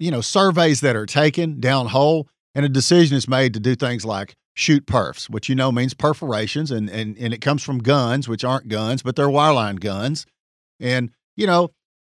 you 0.00 0.10
know, 0.10 0.20
surveys 0.20 0.80
that 0.80 0.96
are 0.96 1.06
taken 1.06 1.60
down 1.60 1.86
hole, 1.86 2.28
and 2.54 2.64
a 2.64 2.68
decision 2.68 3.16
is 3.16 3.28
made 3.28 3.54
to 3.54 3.60
do 3.60 3.74
things 3.74 4.04
like 4.04 4.34
shoot 4.54 4.86
perfs, 4.86 5.30
which 5.30 5.48
you 5.48 5.54
know 5.54 5.72
means 5.72 5.94
perforations, 5.94 6.70
and, 6.70 6.90
and, 6.90 7.16
and 7.18 7.32
it 7.32 7.40
comes 7.40 7.62
from 7.62 7.78
guns, 7.78 8.28
which 8.28 8.44
aren't 8.44 8.68
guns, 8.68 9.02
but 9.02 9.16
they're 9.16 9.28
wireline 9.28 9.80
guns. 9.80 10.26
And, 10.78 11.10
you 11.36 11.46
know, 11.46 11.70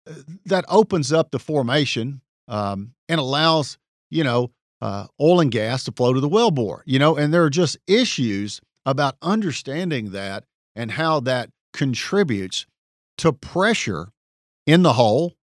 uh, 0.09 0.13
that 0.45 0.65
opens 0.67 1.11
up 1.11 1.31
the 1.31 1.39
formation 1.39 2.21
um, 2.47 2.93
and 3.09 3.19
allows, 3.19 3.77
you 4.09 4.23
know, 4.23 4.51
uh, 4.81 5.07
oil 5.19 5.39
and 5.39 5.51
gas 5.51 5.83
to 5.83 5.91
flow 5.91 6.13
to 6.13 6.19
the 6.19 6.29
wellbore, 6.29 6.81
you 6.85 6.97
know, 6.97 7.15
and 7.15 7.33
there 7.33 7.43
are 7.43 7.49
just 7.49 7.77
issues 7.87 8.61
about 8.85 9.15
understanding 9.21 10.11
that 10.11 10.43
and 10.75 10.91
how 10.91 11.19
that 11.19 11.49
contributes 11.73 12.65
to 13.17 13.31
pressure 13.31 14.09
in 14.65 14.81
the 14.81 14.93
hole, 14.93 15.33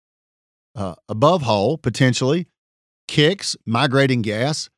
uh, 0.75 0.95
above 1.09 1.43
hole, 1.43 1.79
potentially, 1.79 2.49
kicks, 3.07 3.57
migrating 3.65 4.23
gas, 4.23 4.69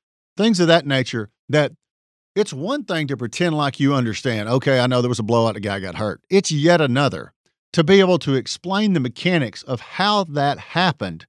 things 0.40 0.61
of 0.61 0.68
that 0.68 0.87
nature. 0.87 1.30
That 1.49 1.73
it's 2.35 2.52
one 2.52 2.85
thing 2.85 3.06
to 3.09 3.16
pretend 3.16 3.56
like 3.56 3.80
you 3.80 3.94
understand. 3.94 4.49
Okay, 4.49 4.80
I 4.80 4.87
know 4.87 5.02
there 5.02 5.09
was 5.09 5.18
a 5.18 5.25
blowout, 5.25 5.56
a 5.56 5.61
guy 5.61 5.80
got 5.80 5.97
hurt. 5.97 6.20
It's 6.30 6.50
yet 6.50 6.80
another 6.80 7.32
to 7.73 7.85
be 7.85 8.00
able 8.00 8.18
to 8.20 8.35
explain 8.35 8.92
the 8.92 9.00
mechanics 9.00 9.62
of 9.62 9.80
how 9.80 10.25
that 10.25 10.59
happened 10.59 11.26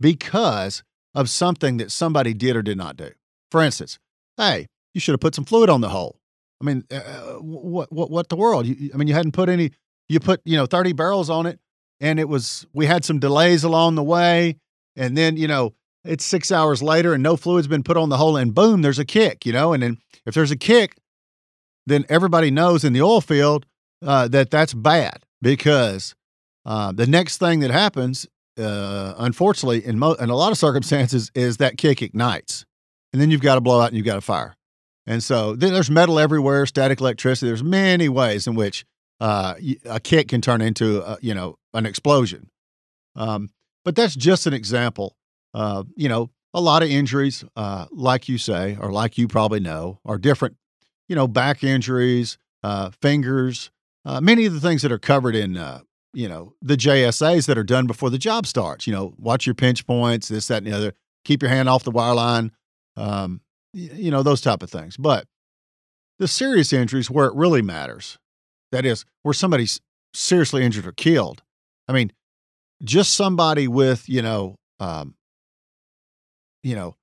because 0.00 0.82
of 1.14 1.28
something 1.28 1.78
that 1.78 1.90
somebody 1.90 2.34
did 2.34 2.56
or 2.56 2.62
did 2.62 2.78
not 2.78 2.96
do. 2.96 3.10
For 3.50 3.62
instance, 3.62 3.98
hey, 4.36 4.66
you 4.94 5.00
should 5.00 5.12
have 5.12 5.20
put 5.20 5.34
some 5.34 5.44
fluid 5.44 5.70
on 5.70 5.80
the 5.80 5.88
hole. 5.88 6.18
I 6.60 6.64
mean, 6.64 6.84
uh, 6.90 6.96
uh 6.96 7.32
what 7.40 7.92
what 7.92 8.10
what 8.10 8.28
the 8.28 8.36
world? 8.36 8.66
You, 8.66 8.90
I 8.92 8.96
mean, 8.96 9.08
you 9.08 9.14
hadn't 9.14 9.32
put 9.32 9.48
any. 9.48 9.72
You 10.08 10.20
put 10.20 10.40
you 10.44 10.56
know 10.56 10.66
thirty 10.66 10.92
barrels 10.92 11.30
on 11.30 11.46
it, 11.46 11.58
and 12.00 12.20
it 12.20 12.28
was 12.28 12.66
we 12.72 12.86
had 12.86 13.04
some 13.04 13.18
delays 13.18 13.64
along 13.64 13.94
the 13.94 14.02
way, 14.02 14.56
and 14.96 15.16
then 15.16 15.36
you 15.36 15.48
know 15.48 15.74
it's 16.04 16.24
six 16.24 16.50
hours 16.50 16.82
later, 16.82 17.12
and 17.12 17.22
no 17.22 17.36
fluid's 17.36 17.68
been 17.68 17.82
put 17.82 17.96
on 17.96 18.08
the 18.08 18.16
hole, 18.16 18.36
and 18.36 18.54
boom, 18.54 18.82
there's 18.82 18.98
a 18.98 19.04
kick. 19.04 19.44
You 19.44 19.52
know, 19.52 19.72
and 19.72 19.82
then 19.82 19.98
if 20.26 20.34
there's 20.34 20.50
a 20.50 20.56
kick, 20.56 20.96
then 21.86 22.04
everybody 22.08 22.50
knows 22.50 22.84
in 22.84 22.92
the 22.92 23.02
oil 23.02 23.20
field 23.20 23.66
uh, 24.04 24.28
that 24.28 24.50
that's 24.50 24.74
bad 24.74 25.24
because 25.42 26.14
uh, 26.64 26.92
the 26.92 27.06
next 27.06 27.38
thing 27.38 27.60
that 27.60 27.70
happens, 27.70 28.26
uh, 28.58 29.14
unfortunately, 29.18 29.84
in, 29.84 29.98
mo- 29.98 30.14
in 30.14 30.30
a 30.30 30.36
lot 30.36 30.52
of 30.52 30.58
circumstances, 30.58 31.30
is 31.34 31.56
that 31.58 31.78
kick 31.78 32.02
ignites. 32.02 32.64
And 33.12 33.20
then 33.20 33.30
you've 33.30 33.40
got 33.40 33.58
a 33.58 33.60
blowout 33.60 33.88
and 33.88 33.96
you've 33.96 34.06
got 34.06 34.18
a 34.18 34.22
fire. 34.22 34.54
And 35.06 35.22
so 35.22 35.56
then 35.56 35.72
there's 35.72 35.90
metal 35.90 36.18
everywhere, 36.18 36.66
static 36.66 37.00
electricity. 37.00 37.48
There's 37.48 37.64
many 37.64 38.08
ways 38.08 38.46
in 38.46 38.54
which 38.54 38.84
uh, 39.20 39.54
a 39.84 39.98
kick 39.98 40.28
can 40.28 40.40
turn 40.40 40.60
into, 40.60 41.02
a, 41.02 41.18
you 41.20 41.34
know, 41.34 41.56
an 41.74 41.86
explosion. 41.86 42.48
Um, 43.16 43.50
but 43.84 43.96
that's 43.96 44.14
just 44.14 44.46
an 44.46 44.54
example. 44.54 45.16
Uh, 45.54 45.84
you 45.96 46.08
know, 46.08 46.30
a 46.54 46.60
lot 46.60 46.82
of 46.82 46.90
injuries, 46.90 47.44
uh, 47.56 47.86
like 47.90 48.28
you 48.28 48.38
say, 48.38 48.76
or 48.80 48.90
like 48.90 49.18
you 49.18 49.28
probably 49.28 49.60
know, 49.60 50.00
are 50.04 50.18
different. 50.18 50.56
You 51.08 51.16
know, 51.16 51.26
back 51.28 51.64
injuries, 51.64 52.38
uh, 52.62 52.90
fingers, 53.02 53.70
uh, 54.04 54.20
many 54.20 54.46
of 54.46 54.52
the 54.52 54.60
things 54.60 54.82
that 54.82 54.92
are 54.92 54.98
covered 54.98 55.34
in, 55.34 55.56
uh, 55.56 55.80
you 56.12 56.28
know, 56.28 56.54
the 56.62 56.76
JSAs 56.76 57.46
that 57.46 57.58
are 57.58 57.64
done 57.64 57.86
before 57.86 58.10
the 58.10 58.18
job 58.18 58.46
starts. 58.46 58.86
You 58.86 58.92
know, 58.92 59.14
watch 59.18 59.46
your 59.46 59.54
pinch 59.54 59.86
points, 59.86 60.28
this, 60.28 60.48
that, 60.48 60.58
and 60.58 60.66
the 60.66 60.76
other. 60.76 60.94
Keep 61.24 61.42
your 61.42 61.50
hand 61.50 61.68
off 61.68 61.84
the 61.84 61.90
wire 61.90 62.14
line. 62.14 62.52
Um, 62.96 63.40
you 63.72 64.10
know, 64.10 64.22
those 64.22 64.40
type 64.40 64.62
of 64.62 64.70
things. 64.70 64.96
But 64.96 65.26
the 66.18 66.26
serious 66.26 66.72
injuries 66.72 67.10
where 67.10 67.26
it 67.26 67.34
really 67.34 67.62
matters, 67.62 68.18
that 68.72 68.84
is, 68.84 69.04
where 69.22 69.34
somebody's 69.34 69.80
seriously 70.12 70.64
injured 70.64 70.86
or 70.86 70.92
killed. 70.92 71.42
I 71.86 71.92
mean, 71.92 72.12
just 72.82 73.14
somebody 73.14 73.68
with, 73.68 74.08
you 74.08 74.22
know, 74.22 74.56
um, 74.80 75.14
you 76.62 76.74
know, 76.74 76.96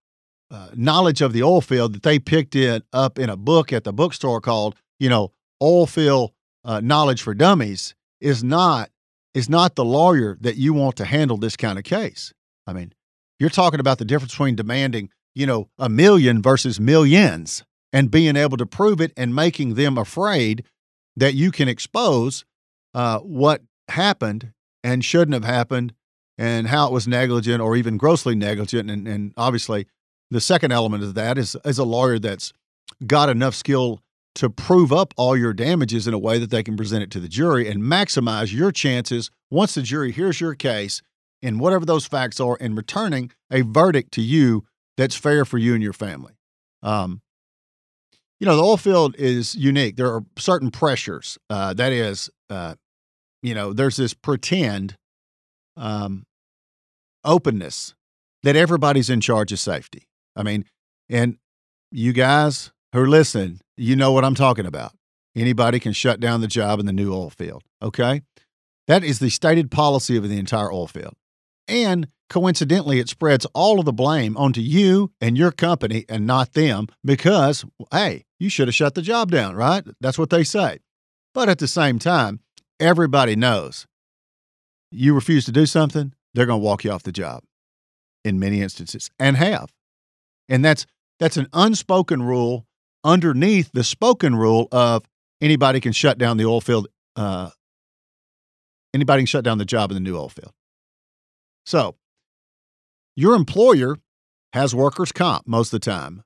uh, 0.49 0.69
knowledge 0.75 1.21
of 1.21 1.33
the 1.33 1.43
oil 1.43 1.61
field 1.61 1.93
that 1.93 2.03
they 2.03 2.19
picked 2.19 2.55
it 2.55 2.83
up 2.93 3.19
in 3.19 3.29
a 3.29 3.35
book 3.35 3.73
at 3.73 3.83
the 3.83 3.93
bookstore 3.93 4.39
called, 4.39 4.75
you 4.99 5.09
know, 5.09 5.31
Oil 5.61 5.87
Field 5.87 6.31
uh, 6.63 6.79
Knowledge 6.81 7.21
for 7.21 7.33
Dummies 7.33 7.95
is 8.21 8.43
not 8.43 8.89
is 9.33 9.49
not 9.49 9.75
the 9.75 9.85
lawyer 9.85 10.37
that 10.41 10.55
you 10.55 10.73
want 10.73 10.95
to 10.95 11.05
handle 11.05 11.37
this 11.37 11.55
kind 11.55 11.77
of 11.77 11.83
case. 11.83 12.33
I 12.65 12.73
mean, 12.73 12.93
you're 13.39 13.49
talking 13.49 13.79
about 13.79 13.99
the 13.99 14.05
difference 14.05 14.31
between 14.31 14.55
demanding, 14.55 15.09
you 15.35 15.45
know, 15.45 15.69
a 15.77 15.89
million 15.89 16.41
versus 16.41 16.79
millions 16.79 17.63
and 17.93 18.09
being 18.09 18.35
able 18.35 18.57
to 18.57 18.65
prove 18.65 18.99
it 18.99 19.13
and 19.15 19.35
making 19.35 19.75
them 19.75 19.97
afraid 19.97 20.63
that 21.15 21.35
you 21.35 21.51
can 21.51 21.67
expose 21.67 22.45
uh, 22.95 23.19
what 23.19 23.61
happened 23.89 24.53
and 24.83 25.05
shouldn't 25.05 25.33
have 25.33 25.43
happened 25.43 25.93
and 26.37 26.67
how 26.67 26.87
it 26.87 26.93
was 26.93 27.07
negligent 27.07 27.61
or 27.61 27.75
even 27.75 27.97
grossly 27.97 28.35
negligent. 28.35 28.89
And, 28.89 29.07
and 29.07 29.33
obviously, 29.37 29.87
the 30.29 30.41
second 30.41 30.71
element 30.71 31.03
of 31.03 31.15
that 31.15 31.37
is, 31.37 31.55
is 31.65 31.79
a 31.79 31.83
lawyer 31.83 32.19
that's 32.19 32.53
got 33.05 33.29
enough 33.29 33.55
skill 33.55 34.01
to 34.35 34.49
prove 34.49 34.93
up 34.93 35.13
all 35.17 35.35
your 35.35 35.53
damages 35.53 36.07
in 36.07 36.13
a 36.13 36.19
way 36.19 36.37
that 36.37 36.51
they 36.51 36.61
can 36.61 36.77
present 36.77 37.03
it 37.03 37.09
to 37.11 37.19
the 37.19 37.27
jury 37.27 37.67
and 37.67 37.81
maximize 37.81 38.53
your 38.53 38.71
chances 38.71 39.31
once 39.49 39.73
the 39.73 39.81
jury 39.81 40.11
hears 40.11 40.39
your 40.39 40.53
case 40.53 41.01
and 41.41 41.59
whatever 41.59 41.85
those 41.85 42.05
facts 42.05 42.39
are 42.39 42.55
in 42.57 42.75
returning 42.75 43.31
a 43.51 43.61
verdict 43.61 44.11
to 44.11 44.21
you 44.21 44.63
that's 44.95 45.15
fair 45.15 45.43
for 45.43 45.57
you 45.57 45.73
and 45.73 45.81
your 45.81 45.93
family. 45.93 46.33
Um, 46.83 47.21
you 48.39 48.45
know, 48.45 48.55
the 48.55 48.63
oil 48.63 48.77
field 48.77 49.15
is 49.17 49.55
unique. 49.55 49.95
There 49.95 50.13
are 50.13 50.23
certain 50.37 50.69
pressures. 50.69 51.37
Uh, 51.49 51.73
that 51.73 51.91
is, 51.91 52.29
uh, 52.49 52.75
you 53.41 53.55
know, 53.55 53.73
there's 53.73 53.95
this 53.95 54.13
pretend 54.13 54.95
um, 55.75 56.25
openness 57.27 57.93
that 58.43 58.55
everybody's 58.55 59.09
in 59.09 59.21
charge 59.21 59.51
of 59.51 59.59
safety. 59.59 60.07
I 60.35 60.43
mean, 60.43 60.65
and 61.09 61.37
you 61.91 62.13
guys 62.13 62.71
who 62.93 63.01
are 63.01 63.07
listening, 63.07 63.59
you 63.75 63.95
know 63.95 64.11
what 64.11 64.25
I'm 64.25 64.35
talking 64.35 64.65
about. 64.65 64.93
Anybody 65.35 65.79
can 65.79 65.93
shut 65.93 66.19
down 66.19 66.41
the 66.41 66.47
job 66.47 66.79
in 66.79 66.85
the 66.85 66.93
new 66.93 67.13
oil 67.13 67.29
field. 67.29 67.63
Okay. 67.81 68.21
That 68.87 69.03
is 69.03 69.19
the 69.19 69.29
stated 69.29 69.69
policy 69.69 70.17
of 70.17 70.27
the 70.27 70.39
entire 70.39 70.71
oil 70.71 70.87
field. 70.87 71.13
And 71.67 72.07
coincidentally, 72.29 72.99
it 72.99 73.09
spreads 73.09 73.45
all 73.53 73.79
of 73.79 73.85
the 73.85 73.93
blame 73.93 74.37
onto 74.37 74.61
you 74.61 75.11
and 75.19 75.37
your 75.37 75.51
company 75.51 76.05
and 76.07 76.25
not 76.25 76.53
them 76.53 76.87
because, 77.03 77.65
hey, 77.91 78.25
you 78.39 78.49
should 78.49 78.67
have 78.67 78.75
shut 78.75 78.95
the 78.95 79.01
job 79.01 79.29
down, 79.31 79.55
right? 79.55 79.83
That's 79.99 80.17
what 80.17 80.29
they 80.29 80.43
say. 80.43 80.79
But 81.33 81.49
at 81.49 81.59
the 81.59 81.67
same 81.67 81.99
time, 81.99 82.39
everybody 82.79 83.35
knows 83.35 83.85
you 84.91 85.13
refuse 85.13 85.45
to 85.45 85.51
do 85.51 85.65
something, 85.65 86.13
they're 86.33 86.45
going 86.45 86.59
to 86.59 86.65
walk 86.65 86.83
you 86.83 86.91
off 86.91 87.03
the 87.03 87.11
job 87.11 87.43
in 88.23 88.39
many 88.39 88.61
instances 88.61 89.09
and 89.19 89.37
have. 89.37 89.71
And 90.49 90.63
that's 90.63 90.85
that's 91.19 91.37
an 91.37 91.47
unspoken 91.53 92.21
rule 92.21 92.65
underneath 93.03 93.71
the 93.73 93.83
spoken 93.83 94.35
rule 94.35 94.67
of 94.71 95.03
anybody 95.41 95.79
can 95.79 95.91
shut 95.91 96.17
down 96.17 96.37
the 96.37 96.45
oil 96.45 96.61
field 96.61 96.87
uh, 97.15 97.49
anybody 98.93 99.21
can 99.21 99.27
shut 99.27 99.43
down 99.43 99.57
the 99.57 99.65
job 99.65 99.91
in 99.91 99.95
the 99.95 100.01
new 100.01 100.15
oil 100.15 100.29
field. 100.29 100.53
So, 101.65 101.95
your 103.15 103.35
employer 103.35 103.97
has 104.53 104.73
workers' 104.73 105.11
comp 105.11 105.47
most 105.47 105.73
of 105.73 105.81
the 105.81 105.85
time 105.91 106.23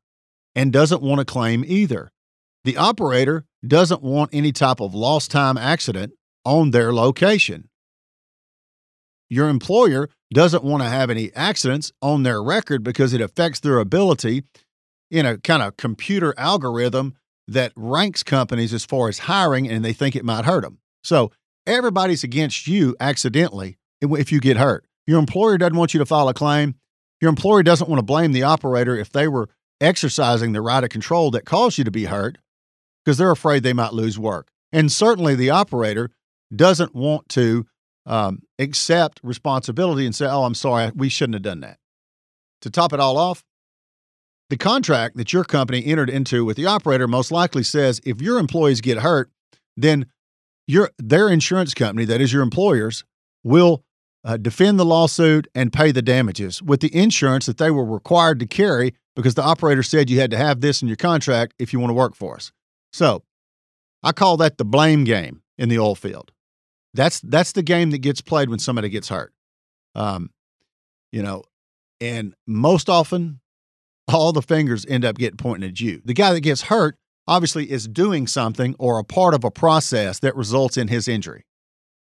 and 0.55 0.71
doesn't 0.71 1.01
want 1.01 1.19
to 1.19 1.25
claim 1.25 1.63
either. 1.65 2.11
The 2.63 2.77
operator 2.77 3.45
doesn't 3.65 4.03
want 4.03 4.29
any 4.33 4.51
type 4.51 4.79
of 4.79 4.93
lost 4.93 5.31
time 5.31 5.57
accident 5.57 6.13
on 6.45 6.71
their 6.71 6.93
location. 6.93 7.69
Your 9.31 9.47
employer 9.47 10.09
doesn't 10.33 10.61
want 10.61 10.83
to 10.83 10.89
have 10.89 11.09
any 11.09 11.31
accidents 11.33 11.93
on 12.01 12.23
their 12.23 12.43
record 12.43 12.83
because 12.83 13.13
it 13.13 13.21
affects 13.21 13.61
their 13.61 13.79
ability 13.79 14.43
in 15.09 15.25
a 15.25 15.37
kind 15.37 15.63
of 15.63 15.77
computer 15.77 16.33
algorithm 16.37 17.15
that 17.47 17.71
ranks 17.77 18.23
companies 18.23 18.73
as 18.73 18.83
far 18.83 19.07
as 19.07 19.19
hiring 19.19 19.69
and 19.69 19.85
they 19.85 19.93
think 19.93 20.17
it 20.17 20.25
might 20.25 20.43
hurt 20.43 20.63
them. 20.63 20.79
So 21.05 21.31
everybody's 21.65 22.25
against 22.25 22.67
you 22.67 22.93
accidentally 22.99 23.77
if 24.01 24.33
you 24.33 24.41
get 24.41 24.57
hurt. 24.57 24.85
Your 25.07 25.17
employer 25.17 25.57
doesn't 25.57 25.77
want 25.77 25.93
you 25.93 25.99
to 25.99 26.05
file 26.05 26.27
a 26.27 26.33
claim. 26.33 26.75
Your 27.21 27.29
employer 27.29 27.63
doesn't 27.63 27.89
want 27.89 27.99
to 27.99 28.03
blame 28.03 28.33
the 28.33 28.43
operator 28.43 28.97
if 28.97 29.13
they 29.13 29.29
were 29.29 29.47
exercising 29.79 30.51
the 30.51 30.61
right 30.61 30.83
of 30.83 30.89
control 30.89 31.31
that 31.31 31.45
caused 31.45 31.77
you 31.77 31.85
to 31.85 31.91
be 31.91 32.05
hurt 32.05 32.37
because 33.05 33.17
they're 33.17 33.31
afraid 33.31 33.63
they 33.63 33.71
might 33.71 33.93
lose 33.93 34.19
work. 34.19 34.49
And 34.73 34.91
certainly 34.91 35.35
the 35.35 35.51
operator 35.51 36.09
doesn't 36.53 36.93
want 36.93 37.29
to 37.29 37.65
um, 38.05 38.41
accept 38.59 39.19
responsibility 39.23 40.05
and 40.05 40.15
say, 40.15 40.25
oh, 40.25 40.43
I'm 40.43 40.55
sorry, 40.55 40.91
we 40.95 41.09
shouldn't 41.09 41.35
have 41.35 41.43
done 41.43 41.61
that. 41.61 41.77
To 42.61 42.69
top 42.69 42.93
it 42.93 42.99
all 42.99 43.17
off, 43.17 43.43
the 44.49 44.57
contract 44.57 45.17
that 45.17 45.31
your 45.31 45.43
company 45.43 45.85
entered 45.85 46.09
into 46.09 46.43
with 46.43 46.57
the 46.57 46.65
operator 46.65 47.07
most 47.07 47.31
likely 47.31 47.63
says 47.63 48.01
if 48.05 48.21
your 48.21 48.37
employees 48.37 48.81
get 48.81 48.99
hurt, 48.99 49.31
then 49.77 50.07
your 50.67 50.91
their 50.97 51.29
insurance 51.29 51.73
company, 51.73 52.05
that 52.05 52.21
is 52.21 52.33
your 52.33 52.43
employers, 52.43 53.03
will 53.43 53.83
uh, 54.23 54.37
defend 54.37 54.79
the 54.79 54.85
lawsuit 54.85 55.47
and 55.55 55.73
pay 55.73 55.91
the 55.91 56.01
damages 56.01 56.61
with 56.61 56.81
the 56.81 56.95
insurance 56.95 57.45
that 57.45 57.57
they 57.57 57.71
were 57.71 57.85
required 57.85 58.39
to 58.39 58.45
carry 58.45 58.93
because 59.15 59.35
the 59.35 59.43
operator 59.43 59.83
said 59.83 60.09
you 60.09 60.19
had 60.19 60.31
to 60.31 60.37
have 60.37 60.61
this 60.61 60.81
in 60.81 60.87
your 60.87 60.97
contract 60.97 61.53
if 61.57 61.73
you 61.73 61.79
want 61.79 61.89
to 61.89 61.95
work 61.95 62.15
for 62.15 62.35
us. 62.35 62.51
So 62.93 63.23
I 64.03 64.11
call 64.11 64.37
that 64.37 64.57
the 64.57 64.65
blame 64.65 65.03
game 65.03 65.41
in 65.57 65.69
the 65.69 65.79
oil 65.79 65.95
field. 65.95 66.31
That's 66.93 67.21
that's 67.21 67.53
the 67.53 67.63
game 67.63 67.91
that 67.91 67.99
gets 67.99 68.21
played 68.21 68.49
when 68.49 68.59
somebody 68.59 68.89
gets 68.89 69.09
hurt. 69.09 69.33
Um, 69.95 70.31
you 71.11 71.21
know, 71.21 71.43
and 71.99 72.33
most 72.47 72.89
often 72.89 73.39
all 74.07 74.33
the 74.33 74.41
fingers 74.41 74.85
end 74.87 75.05
up 75.05 75.17
getting 75.17 75.37
pointing 75.37 75.69
at 75.69 75.79
you. 75.79 76.01
The 76.03 76.13
guy 76.13 76.33
that 76.33 76.41
gets 76.41 76.63
hurt 76.63 76.97
obviously 77.27 77.71
is 77.71 77.87
doing 77.87 78.27
something 78.27 78.75
or 78.79 78.99
a 78.99 79.03
part 79.03 79.33
of 79.33 79.43
a 79.43 79.51
process 79.51 80.19
that 80.19 80.35
results 80.35 80.77
in 80.77 80.87
his 80.87 81.07
injury. 81.07 81.45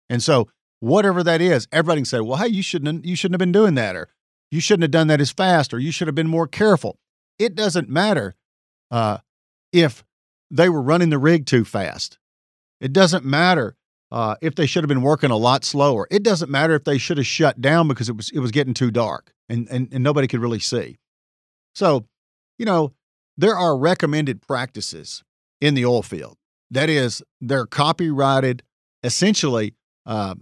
And 0.09 0.21
so 0.21 0.49
whatever 0.79 1.23
that 1.23 1.39
is, 1.41 1.67
everybody 1.71 2.01
can 2.01 2.05
say, 2.05 2.19
well, 2.19 2.37
hey, 2.37 2.47
you 2.47 2.63
shouldn't 2.63 3.05
you 3.05 3.15
shouldn't 3.15 3.35
have 3.35 3.39
been 3.39 3.51
doing 3.53 3.75
that, 3.75 3.95
or 3.95 4.09
you 4.49 4.59
shouldn't 4.59 4.83
have 4.83 4.91
done 4.91 5.07
that 5.07 5.21
as 5.21 5.31
fast, 5.31 5.73
or 5.73 5.79
you 5.79 5.91
should 5.91 6.07
have 6.07 6.15
been 6.15 6.27
more 6.27 6.47
careful. 6.47 6.99
It 7.39 7.55
doesn't 7.55 7.89
matter 7.89 8.35
uh, 8.89 9.19
if 9.71 10.03
they 10.49 10.67
were 10.67 10.81
running 10.81 11.09
the 11.09 11.17
rig 11.17 11.45
too 11.45 11.63
fast. 11.63 12.19
It 12.81 12.91
doesn't 12.91 13.23
matter 13.23 13.77
uh, 14.11 14.35
if 14.41 14.55
they 14.55 14.65
should 14.65 14.83
have 14.83 14.89
been 14.89 15.01
working 15.01 15.31
a 15.31 15.37
lot 15.37 15.63
slower. 15.63 16.07
It 16.11 16.23
doesn't 16.23 16.51
matter 16.51 16.75
if 16.75 16.83
they 16.83 16.97
should 16.97 17.17
have 17.17 17.27
shut 17.27 17.61
down 17.61 17.87
because 17.87 18.09
it 18.09 18.17
was 18.17 18.29
it 18.31 18.39
was 18.39 18.51
getting 18.51 18.73
too 18.73 18.91
dark 18.91 19.33
and, 19.49 19.67
and, 19.69 19.87
and 19.91 20.03
nobody 20.03 20.27
could 20.27 20.41
really 20.41 20.59
see. 20.59 20.97
So, 21.75 22.05
you 22.57 22.65
know, 22.65 22.93
there 23.37 23.55
are 23.55 23.77
recommended 23.77 24.41
practices 24.41 25.23
in 25.59 25.73
the 25.73 25.85
oil 25.85 26.01
field. 26.01 26.37
That 26.69 26.89
is, 26.89 27.21
they're 27.39 27.65
copyrighted. 27.65 28.63
Essentially, 29.03 29.73
uh, 30.05 30.35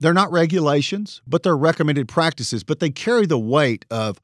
they're 0.00 0.14
not 0.14 0.32
regulations, 0.32 1.22
but 1.26 1.42
they're 1.42 1.56
recommended 1.56 2.08
practices. 2.08 2.64
But 2.64 2.80
they 2.80 2.90
carry 2.90 3.26
the 3.26 3.38
weight 3.38 3.84
of, 3.90 4.20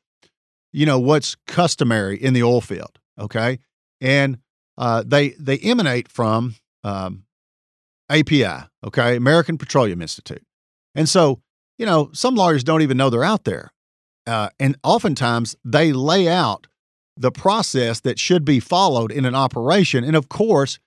you 0.73 0.85
know, 0.85 0.99
what's 0.99 1.37
customary 1.47 2.17
in 2.23 2.35
the 2.35 2.43
oil 2.43 2.61
field. 2.61 2.99
Okay, 3.19 3.59
and 4.01 4.39
uh, 4.77 5.05
they 5.07 5.31
they 5.31 5.59
emanate 5.59 6.09
from 6.09 6.57
um, 6.85 7.25
API, 8.11 8.69
okay, 8.85 9.17
American 9.17 9.59
Petroleum 9.59 10.01
Institute. 10.03 10.43
And 10.95 11.09
so, 11.09 11.41
you 11.79 11.87
know, 11.87 12.11
some 12.13 12.35
lawyers 12.35 12.65
don't 12.65 12.83
even 12.83 12.97
know 12.97 13.11
they're 13.11 13.25
out 13.25 13.45
there. 13.45 13.71
Uh, 14.27 14.51
and 14.59 14.77
oftentimes 14.83 15.57
they 15.65 15.93
lay 15.93 16.29
out 16.29 16.67
the 17.17 17.33
process 17.33 18.01
that 18.01 18.19
should 18.19 18.45
be 18.45 18.61
followed 18.61 19.11
in 19.11 19.25
an 19.25 19.35
operation. 19.35 20.05
And 20.05 20.15
of 20.15 20.29
course, 20.29 20.79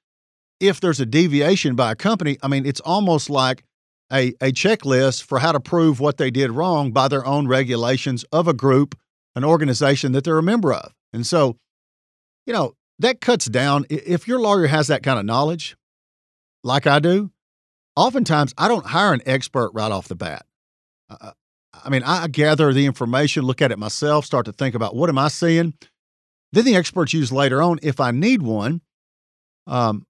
if 0.60 0.80
there's 0.80 1.00
a 1.00 1.06
deviation 1.06 1.76
by 1.76 1.92
a 1.92 1.96
company, 1.96 2.38
I 2.42 2.48
mean, 2.48 2.66
it's 2.66 2.80
almost 2.82 3.30
like 3.30 3.64
a, 4.12 4.30
a 4.42 4.52
checklist 4.52 5.24
for 5.24 5.40
how 5.40 5.52
to 5.52 5.60
prove 5.60 6.00
what 6.00 6.18
they 6.18 6.30
did 6.32 6.52
wrong 6.52 6.92
by 6.92 7.08
their 7.08 7.26
own 7.26 7.48
regulations 7.48 8.24
of 8.32 8.48
a 8.48 8.54
group, 8.54 8.96
an 9.36 9.44
organization 9.44 10.12
that 10.12 10.24
they're 10.24 10.38
a 10.38 10.44
member 10.44 10.74
of. 10.74 10.94
And 11.14 11.26
so, 11.26 11.58
you 12.46 12.54
know, 12.54 12.76
that 13.00 13.22
cuts 13.22 13.46
down. 13.46 13.86
If 13.90 14.28
your 14.28 14.40
lawyer 14.40 14.68
has 14.68 14.88
that 14.88 15.04
kind 15.04 15.18
of 15.18 15.26
knowledge, 15.26 15.76
like 16.64 16.88
I 16.88 17.00
do, 17.00 17.32
oftentimes 17.96 18.54
I 18.58 18.68
don't 18.68 18.86
hire 18.86 19.14
an 19.14 19.22
expert 19.26 19.72
right 19.74 19.92
off 19.92 20.08
the 20.08 20.16
bat. 20.16 20.46
Uh, 21.10 21.32
I 21.74 21.90
mean, 21.90 22.04
I 22.04 22.28
gather 22.28 22.74
the 22.74 22.86
information, 22.86 23.44
look 23.44 23.62
at 23.62 23.72
it 23.72 23.80
myself, 23.80 24.26
start 24.26 24.46
to 24.46 24.54
think 24.54 24.76
about 24.76 24.96
what 24.96 25.10
am 25.10 25.18
I 25.18 25.30
seeing. 25.30 25.74
Then 26.52 26.66
the 26.66 26.76
experts 26.76 27.14
use 27.14 27.32
later 27.32 27.62
on, 27.62 27.80
if 27.82 28.00
I 28.00 28.12
need 28.12 28.42
one, 28.42 28.82
um, 29.68 30.06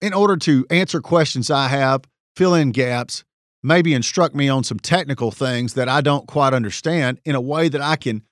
in 0.00 0.12
order 0.12 0.36
to 0.36 0.66
answer 0.70 1.00
questions 1.00 1.50
I 1.50 1.68
have, 1.68 2.02
fill 2.36 2.54
in 2.54 2.70
gaps, 2.72 3.24
maybe 3.62 3.94
instruct 3.94 4.34
me 4.34 4.48
on 4.48 4.64
some 4.64 4.78
technical 4.78 5.30
things 5.30 5.74
that 5.74 5.88
I 5.88 6.00
don't 6.00 6.28
quite 6.28 6.52
understand 6.52 7.20
in 7.24 7.34
a 7.34 7.40
way 7.40 7.68
that 7.68 7.80
I 7.80 7.96
can, 7.96 8.22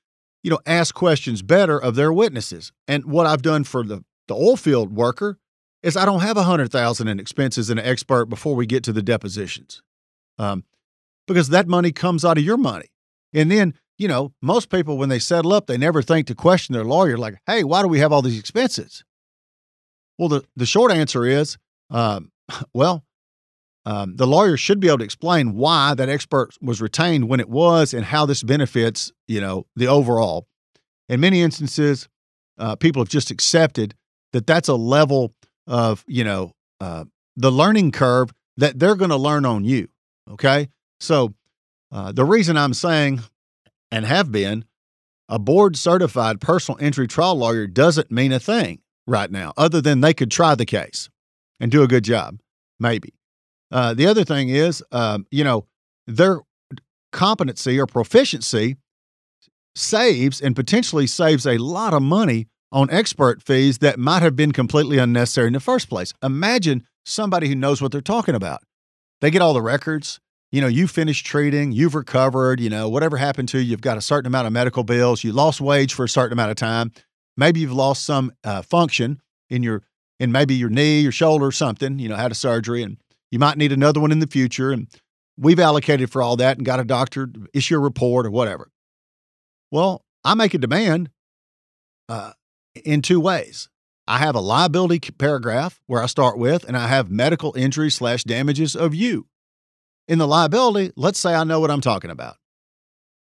you 0.43 0.51
know, 0.51 0.61
ask 0.67 0.95
questions 0.95 1.43
better 1.43 1.81
of 1.81 1.97
their 1.97 2.13
witnesses. 2.13 2.73
And 2.87 3.07
what 3.07 3.27
I've 3.27 3.43
done 3.43 3.65
for 3.65 3.83
the, 3.83 4.05
the 4.29 4.35
oil 4.35 4.57
field 4.57 4.93
worker 4.93 5.39
is 5.87 5.97
I 5.97 6.05
don't 6.05 6.21
have 6.21 6.37
a 6.37 6.43
hundred 6.43 6.73
thousand 6.73 7.09
in 7.09 7.21
expenses 7.21 7.71
and 7.71 7.79
an 7.79 7.87
expert 7.87 8.27
before 8.27 8.57
we 8.57 8.67
get 8.67 8.83
to 8.85 8.93
the 8.93 9.03
depositions. 9.03 9.83
Um, 10.39 10.65
because 11.27 11.49
that 11.51 11.69
money 11.69 11.93
comes 11.93 12.25
out 12.25 12.39
of 12.39 12.45
your 12.45 12.57
money. 12.57 12.91
And 13.33 13.51
then, 13.51 13.75
you 13.99 14.09
know, 14.09 14.33
most 14.43 14.69
people, 14.69 14.99
when 14.99 15.09
they 15.09 15.19
settle 15.19 15.53
up, 15.53 15.67
they 15.67 15.79
never 15.79 16.03
think 16.03 16.27
to 16.27 16.35
question 16.35 16.73
their 16.73 16.85
lawyer, 16.85 17.17
like, 17.17 17.37
hey, 17.47 17.65
why 17.65 17.83
do 17.83 17.89
we 17.89 18.01
have 18.01 18.13
all 18.13 18.23
these 18.23 18.39
expenses? 18.39 19.05
Well, 20.19 20.29
the, 20.29 20.45
the 20.57 20.67
short 20.67 20.93
answer 20.93 21.25
is, 21.25 21.57
um, 21.91 22.31
well, 22.75 23.05
um, 23.85 24.17
the 24.17 24.27
lawyer 24.27 24.57
should 24.57 24.81
be 24.81 24.89
able 24.89 24.99
to 24.99 25.05
explain 25.05 25.55
why 25.55 25.95
that 25.95 26.09
expert 26.09 26.51
was 26.61 26.81
retained 26.81 27.29
when 27.29 27.39
it 27.39 27.49
was 27.49 27.95
and 27.95 28.05
how 28.05 28.27
this 28.27 28.43
benefits, 28.43 29.13
you 29.29 29.41
know, 29.41 29.67
the 29.77 29.87
overall. 29.87 30.49
In 31.09 31.21
many 31.21 31.41
instances, 31.41 32.09
uh, 32.59 32.75
people 32.75 33.01
have 33.01 33.09
just 33.09 33.31
accepted 33.31 33.95
that 34.33 34.47
that's 34.47 34.69
a 34.69 34.75
level 34.75 35.35
of, 35.67 36.05
you 36.07 36.25
know, 36.25 36.53
uh, 36.81 37.05
the 37.37 37.51
learning 37.51 37.93
curve 37.93 38.33
that 38.57 38.79
they're 38.79 38.97
going 38.97 39.11
to 39.11 39.17
learn 39.17 39.45
on 39.45 39.65
you. 39.65 39.89
Okay. 40.31 40.69
So 41.01 41.35
uh, 41.93 42.13
the 42.13 42.25
reason 42.25 42.57
I'm 42.57 42.75
saying 42.75 43.21
and 43.91 44.05
have 44.05 44.33
been 44.33 44.65
a 45.29 45.39
board 45.39 45.77
certified 45.77 46.41
personal 46.41 46.81
injury 46.81 47.07
trial 47.07 47.37
lawyer 47.37 47.67
doesn't 47.67 48.11
mean 48.11 48.33
a 48.33 48.41
thing 48.41 48.81
right 49.07 49.31
now, 49.31 49.53
other 49.57 49.81
than 49.81 50.01
they 50.01 50.15
could 50.15 50.31
try 50.31 50.55
the 50.55 50.67
case 50.67 51.09
and 51.61 51.71
do 51.71 51.83
a 51.83 51.89
good 51.89 52.05
job, 52.05 52.39
maybe. 52.79 53.15
Uh, 53.71 53.95
the 53.95 54.07
other 54.07 54.25
thing 54.25 54.49
is, 54.49 54.83
um, 54.93 55.27
you 55.31 55.45
know, 55.45 55.67
their 56.07 56.41
competency 57.13 57.79
or 57.81 57.87
proficiency 57.87 58.77
saves 59.75 60.41
and 60.41 60.55
potentially 60.57 61.07
saves 61.07 61.47
a 61.47 61.59
lot 61.59 61.93
of 61.95 62.03
money 62.03 62.47
on 62.73 62.91
expert 62.91 63.43
fees 63.43 63.79
that 63.79 63.99
might 63.99 64.23
have 64.23 64.37
been 64.37 64.53
completely 64.53 64.99
unnecessary 64.99 65.47
in 65.47 65.53
the 65.53 65.61
first 65.61 65.89
place. 65.89 66.13
Imagine 66.23 66.87
somebody 67.05 67.49
who 67.49 67.55
knows 67.55 67.81
what 67.81 67.93
they're 67.93 68.01
talking 68.01 68.35
about. 68.35 68.63
They 69.21 69.31
get 69.31 69.43
all 69.43 69.55
the 69.55 69.63
records, 69.63 70.21
you 70.53 70.61
know, 70.61 70.67
you 70.67 70.87
finished 70.87 71.27
treating, 71.27 71.73
you've 71.73 71.95
recovered, 71.95 72.61
you 72.61 72.71
know, 72.71 72.89
whatever 72.89 73.17
happened 73.17 73.49
to 73.51 73.59
you, 73.59 73.65
you've 73.65 73.81
got 73.81 73.99
a 73.99 74.03
certain 74.03 74.27
amount 74.27 74.47
of 74.47 74.53
medical 74.53 74.85
bills, 74.85 75.25
you 75.25 75.33
lost 75.33 75.61
wage 75.61 75.95
for 75.95 76.05
a 76.05 76.09
certain 76.09 76.33
amount 76.33 76.51
of 76.51 76.57
time. 76.57 76.93
Maybe 77.37 77.61
you've 77.61 77.73
lost 77.73 78.05
some 78.05 78.33
uh, 78.45 78.63
function 78.63 79.21
in 79.51 79.63
your, 79.63 79.83
in 80.19 80.33
maybe 80.33 80.55
your 80.55 80.71
knee, 80.71 81.01
your 81.01 81.13
shoulder, 81.13 81.47
or 81.47 81.53
something, 81.53 81.99
you 81.99 82.09
know, 82.09 82.17
had 82.17 82.33
a 82.33 82.35
surgery 82.35 82.83
and 82.83 82.97
you 83.31 83.39
might 83.39 83.59
need 83.59 83.73
another 83.73 84.01
one 84.01 84.13
in 84.13 84.21
the 84.21 84.27
future. 84.27 84.73
And 84.73 84.89
we've 85.37 85.61
allocated 85.61 86.11
for 86.11 86.23
all 86.23 86.37
that 86.37 86.57
and 86.57 86.65
got 86.65 86.81
a 86.81 86.85
doctor 86.85 87.27
to 87.27 87.47
issue 87.53 87.77
a 87.77 87.81
report 87.81 88.27
or 88.27 88.31
whatever. 88.31 88.71
Well, 89.71 90.03
I 90.25 90.35
make 90.35 90.55
a 90.55 90.59
demand 90.59 91.11
uh, 92.09 92.33
in 92.85 93.03
two 93.03 93.21
ways. 93.21 93.69
I 94.09 94.19
have 94.19 94.37
a 94.37 94.41
liability 94.41 95.01
paragraph 95.01 95.81
where 95.87 96.03
I 96.03 96.07
start 96.07 96.39
with, 96.39 96.65
and 96.65 96.77
I 96.77 96.87
have 96.87 97.11
medical 97.11 97.55
injury 97.57 97.91
slash 97.91 98.23
damages 98.23 98.77
of 98.77 98.95
you. 98.95 99.27
In 100.07 100.19
the 100.19 100.29
liability, 100.29 100.93
let's 100.95 101.19
say 101.19 101.35
I 101.35 101.43
know 101.43 101.59
what 101.59 101.71
I'm 101.71 101.81
talking 101.81 102.11
about. 102.11 102.37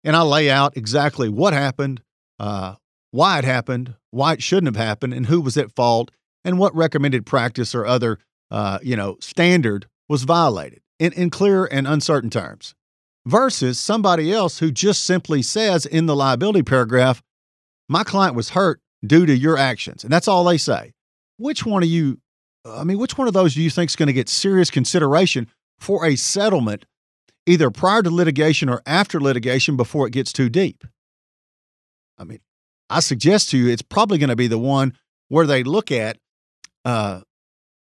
And 0.03 0.15
I 0.15 0.21
lay 0.21 0.49
out 0.49 0.75
exactly 0.75 1.29
what 1.29 1.53
happened, 1.53 2.01
uh, 2.37 2.75
why 3.11 3.39
it 3.39 3.45
happened, 3.45 3.95
why 4.11 4.33
it 4.33 4.43
shouldn't 4.43 4.75
have 4.75 4.85
happened, 4.85 5.13
and 5.13 5.27
who 5.27 5.39
was 5.39 5.55
at 5.55 5.71
fault, 5.71 6.11
and 6.43 6.59
what 6.59 6.75
recommended 6.75 7.25
practice 7.25 7.73
or 7.73 7.85
other, 7.85 8.19
uh, 8.51 8.79
you 8.83 8.97
know, 8.97 9.15
standard 9.21 9.87
was 10.09 10.23
violated 10.23 10.81
in, 10.99 11.13
in 11.13 11.29
clear 11.29 11.65
and 11.65 11.87
uncertain 11.87 12.29
terms. 12.29 12.75
Versus 13.25 13.79
somebody 13.79 14.33
else 14.33 14.59
who 14.59 14.69
just 14.69 15.05
simply 15.05 15.41
says 15.41 15.85
in 15.85 16.07
the 16.07 16.15
liability 16.15 16.63
paragraph, 16.63 17.23
my 17.87 18.03
client 18.03 18.35
was 18.35 18.49
hurt 18.49 18.81
due 19.05 19.25
to 19.25 19.35
your 19.35 19.57
actions. 19.57 20.03
And 20.03 20.11
that's 20.11 20.27
all 20.27 20.43
they 20.43 20.57
say. 20.57 20.93
Which 21.37 21.65
one 21.65 21.83
of 21.83 21.89
you, 21.89 22.19
I 22.65 22.83
mean, 22.83 22.97
which 22.97 23.17
one 23.17 23.27
of 23.27 23.33
those 23.33 23.55
do 23.55 23.61
you 23.61 23.69
think 23.69 23.89
is 23.89 23.95
going 23.95 24.07
to 24.07 24.13
get 24.13 24.29
serious 24.29 24.69
consideration 24.69 25.47
for 25.79 26.05
a 26.05 26.15
settlement 26.15 26.85
either 27.45 27.69
prior 27.69 28.01
to 28.01 28.09
litigation 28.09 28.69
or 28.69 28.81
after 28.85 29.19
litigation 29.19 29.75
before 29.75 30.07
it 30.07 30.13
gets 30.13 30.31
too 30.31 30.49
deep. 30.49 30.83
I 32.17 32.23
mean, 32.23 32.39
I 32.89 32.99
suggest 32.99 33.49
to 33.49 33.57
you 33.57 33.69
it's 33.69 33.81
probably 33.81 34.17
going 34.17 34.29
to 34.29 34.35
be 34.35 34.47
the 34.47 34.57
one 34.57 34.93
where 35.29 35.45
they 35.45 35.63
look 35.63 35.91
at 35.91 36.17
uh, 36.85 37.21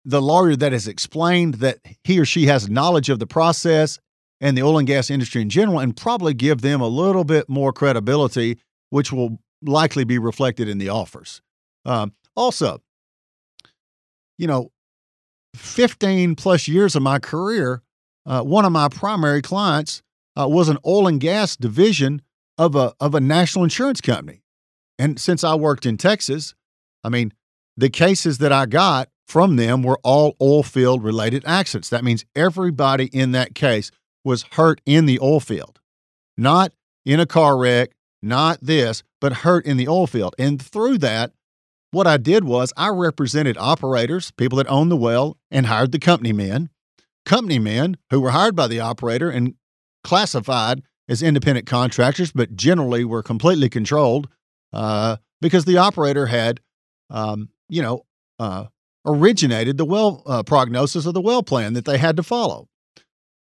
the 0.05 0.23
lawyer 0.23 0.57
that 0.57 0.73
has 0.73 0.89
explained 0.89 1.55
that 1.57 1.79
he 2.05 2.19
or 2.19 2.25
she 2.25 2.47
has 2.47 2.69
knowledge 2.69 3.09
of 3.09 3.19
the 3.19 3.27
process 3.27 3.99
and 4.41 4.57
the 4.57 4.63
oil 4.63 4.79
and 4.79 4.87
gas 4.87 5.11
industry 5.11 5.43
in 5.43 5.51
general 5.51 5.79
and 5.79 5.97
probably 5.97 6.35
give 6.35 6.61
them 6.61 6.81
a 6.81 6.89
little 6.89 7.25
bit 7.25 7.49
more 7.49 7.73
credibility, 7.73 8.59
which 8.91 9.13
will 9.13 9.39
likely 9.69 10.05
be 10.05 10.19
reflected 10.19 10.69
in 10.69 10.79
the 10.79 10.89
offers. 10.89 11.43
Um, 11.85 12.13
also, 12.35 12.83
you 14.39 14.47
know, 14.47 14.71
15 15.55 16.35
plus 16.35 16.69
years 16.69 16.95
of 16.95 17.03
my 17.03 17.19
career, 17.19 17.83
uh, 18.27 18.43
one 18.43 18.65
of 18.65 18.73
my 18.73 18.89
primary 18.89 19.43
clients 19.43 20.03
uh, 20.39 20.47
was 20.49 20.69
an 20.69 20.79
oil 20.87 21.07
and 21.07 21.21
gas 21.21 21.57
division 21.57 22.23
of 22.59 22.75
a 22.75 22.93
of 23.01 23.15
a 23.15 23.21
national 23.21 23.65
insurance 23.65 24.01
company. 24.01 24.43
And 24.99 25.19
since 25.19 25.45
I 25.45 25.55
worked 25.55 25.87
in 25.87 25.97
Texas, 25.97 26.55
I 27.05 27.09
mean, 27.09 27.33
the 27.77 27.91
cases 27.91 28.39
that 28.39 28.53
I 28.53 28.67
got 28.67 29.09
from 29.27 29.57
them 29.57 29.83
were 29.83 29.99
all 30.03 30.37
oil 30.41 30.63
field 30.63 31.03
related 31.03 31.45
accidents. 31.47 31.91
That 31.91 32.05
means 32.05 32.25
everybody 32.35 33.07
in 33.07 33.33
that 33.33 33.55
case 33.55 33.91
was 34.25 34.45
hurt 34.53 34.81
in 34.87 35.07
the 35.07 35.21
oil 35.21 35.41
field, 35.41 35.81
not 36.37 36.73
in 37.05 37.21
a 37.21 37.27
car 37.27 37.57
wreck, 37.57 37.93
not 38.27 38.59
this, 38.61 39.03
but 39.21 39.33
hurt 39.33 39.65
in 39.65 39.77
the 39.77 39.89
oil 39.89 40.07
field. 40.07 40.35
And 40.39 40.61
through 40.61 40.99
that, 40.99 41.33
what 41.91 42.07
I 42.07 42.17
did 42.17 42.45
was 42.45 42.73
I 42.77 42.89
represented 42.89 43.57
operators, 43.59 44.31
people 44.33 44.59
that 44.59 44.69
owned 44.69 44.91
the 44.91 44.97
well, 44.97 45.39
and 45.51 45.67
hired 45.67 45.93
the 45.93 45.99
company 45.99 46.33
men. 46.33 46.71
Company 47.25 47.59
men 47.59 47.97
who 48.11 48.21
were 48.21 48.31
hired 48.31 48.55
by 48.55 48.67
the 48.67 48.81
operator 48.81 49.31
and 49.31 49.55
classified 50.05 50.83
as 51.09 51.23
independent 51.23 51.67
contractors, 51.67 52.33
but 52.33 52.55
generally 52.55 53.05
were 53.05 53.23
completely 53.23 53.69
controlled 53.69 54.29
uh, 54.73 55.17
because 55.41 55.65
the 55.65 55.79
operator 55.79 56.27
had, 56.27 56.61
um, 57.11 57.49
you 57.69 57.83
know, 57.83 58.05
uh, 58.39 58.67
originated 59.05 59.79
the 59.79 59.85
well 59.85 60.23
uh, 60.27 60.43
prognosis 60.43 61.07
of 61.07 61.15
the 61.15 61.21
well 61.21 61.43
plan 61.43 61.73
that 61.75 61.85
they 61.85 61.99
had 61.99 62.17
to 62.17 62.23
follow. 62.23 62.69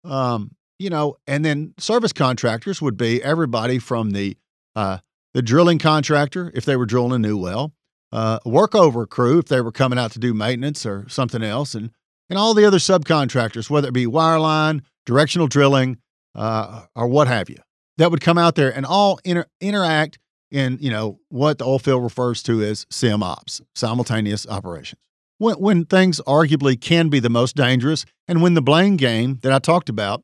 Um, 0.05 0.53
you 0.79 0.91
know, 0.91 1.17
and 1.27 1.45
then 1.45 1.75
service 1.79 2.13
contractors 2.13 2.81
would 2.81 2.97
be 2.97 3.23
everybody 3.23 3.79
from 3.79 4.11
the 4.11 4.37
uh, 4.77 4.99
the 5.35 5.43
drilling 5.43 5.79
contractor 5.79 6.53
if 6.55 6.65
they 6.65 6.77
were 6.77 6.87
drilling 6.87 7.13
a 7.13 7.19
new 7.19 7.37
well, 7.37 7.73
uh, 8.13 8.39
workover 8.41 9.09
crew 9.09 9.39
if 9.41 9.47
they 9.47 9.61
were 9.61 9.73
coming 9.73 9.99
out 9.99 10.13
to 10.13 10.21
do 10.21 10.33
maintenance 10.33 10.87
or 10.87 11.09
something 11.09 11.43
else, 11.43 11.75
and 11.75 11.91
and 12.31 12.39
all 12.39 12.55
the 12.55 12.65
other 12.65 12.79
subcontractors, 12.79 13.71
whether 13.71 13.89
it 13.89 13.95
be 13.95 14.07
wireline, 14.07 14.83
directional 15.05 15.47
drilling, 15.47 15.99
uh, 16.35 16.83
or 16.95 17.07
what 17.07 17.29
have 17.29 17.49
you, 17.49 17.59
that 17.99 18.11
would 18.11 18.21
come 18.21 18.39
out 18.39 18.57
there 18.57 18.75
and 18.75 18.85
all 18.85 19.19
inter- 19.25 19.47
interact 19.61 20.19
in 20.51 20.79
you 20.81 20.91
know 20.91 21.19
what 21.29 21.59
the 21.59 21.65
oil 21.65 21.79
field 21.79 22.03
refers 22.03 22.43
to 22.45 22.63
as 22.63 22.87
sim 22.91 23.23
ops, 23.23 23.61
simultaneous 23.75 24.47
operations. 24.49 25.01
When, 25.39 25.57
when 25.57 25.85
things 25.85 26.21
arguably 26.27 26.81
can 26.81 27.09
be 27.09 27.21
the 27.21 27.29
most 27.29 27.57
dangerous, 27.57 28.07
and 28.27 28.41
when 28.41 28.55
the 28.55 28.63
blame 28.63 28.97
game 28.97 29.39
that 29.43 29.53
I 29.53 29.59
talked 29.59 29.89
about 29.89 30.23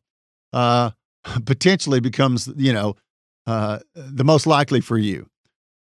uh, 0.53 0.91
potentially 1.45 2.01
becomes 2.01 2.49
you 2.57 2.73
know 2.73 2.97
uh, 3.47 3.81
the 3.95 4.25
most 4.25 4.47
likely 4.47 4.81
for 4.81 4.99
you. 4.99 5.29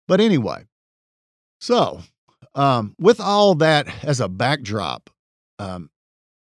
But 0.09 0.21
anyway, 0.21 0.64
so, 1.61 2.01
um, 2.55 2.95
with 2.99 3.21
all 3.21 3.55
that 3.57 4.05
as 4.05 4.21
a 4.21 4.29
backdrop, 4.29 5.11
um, 5.59 5.90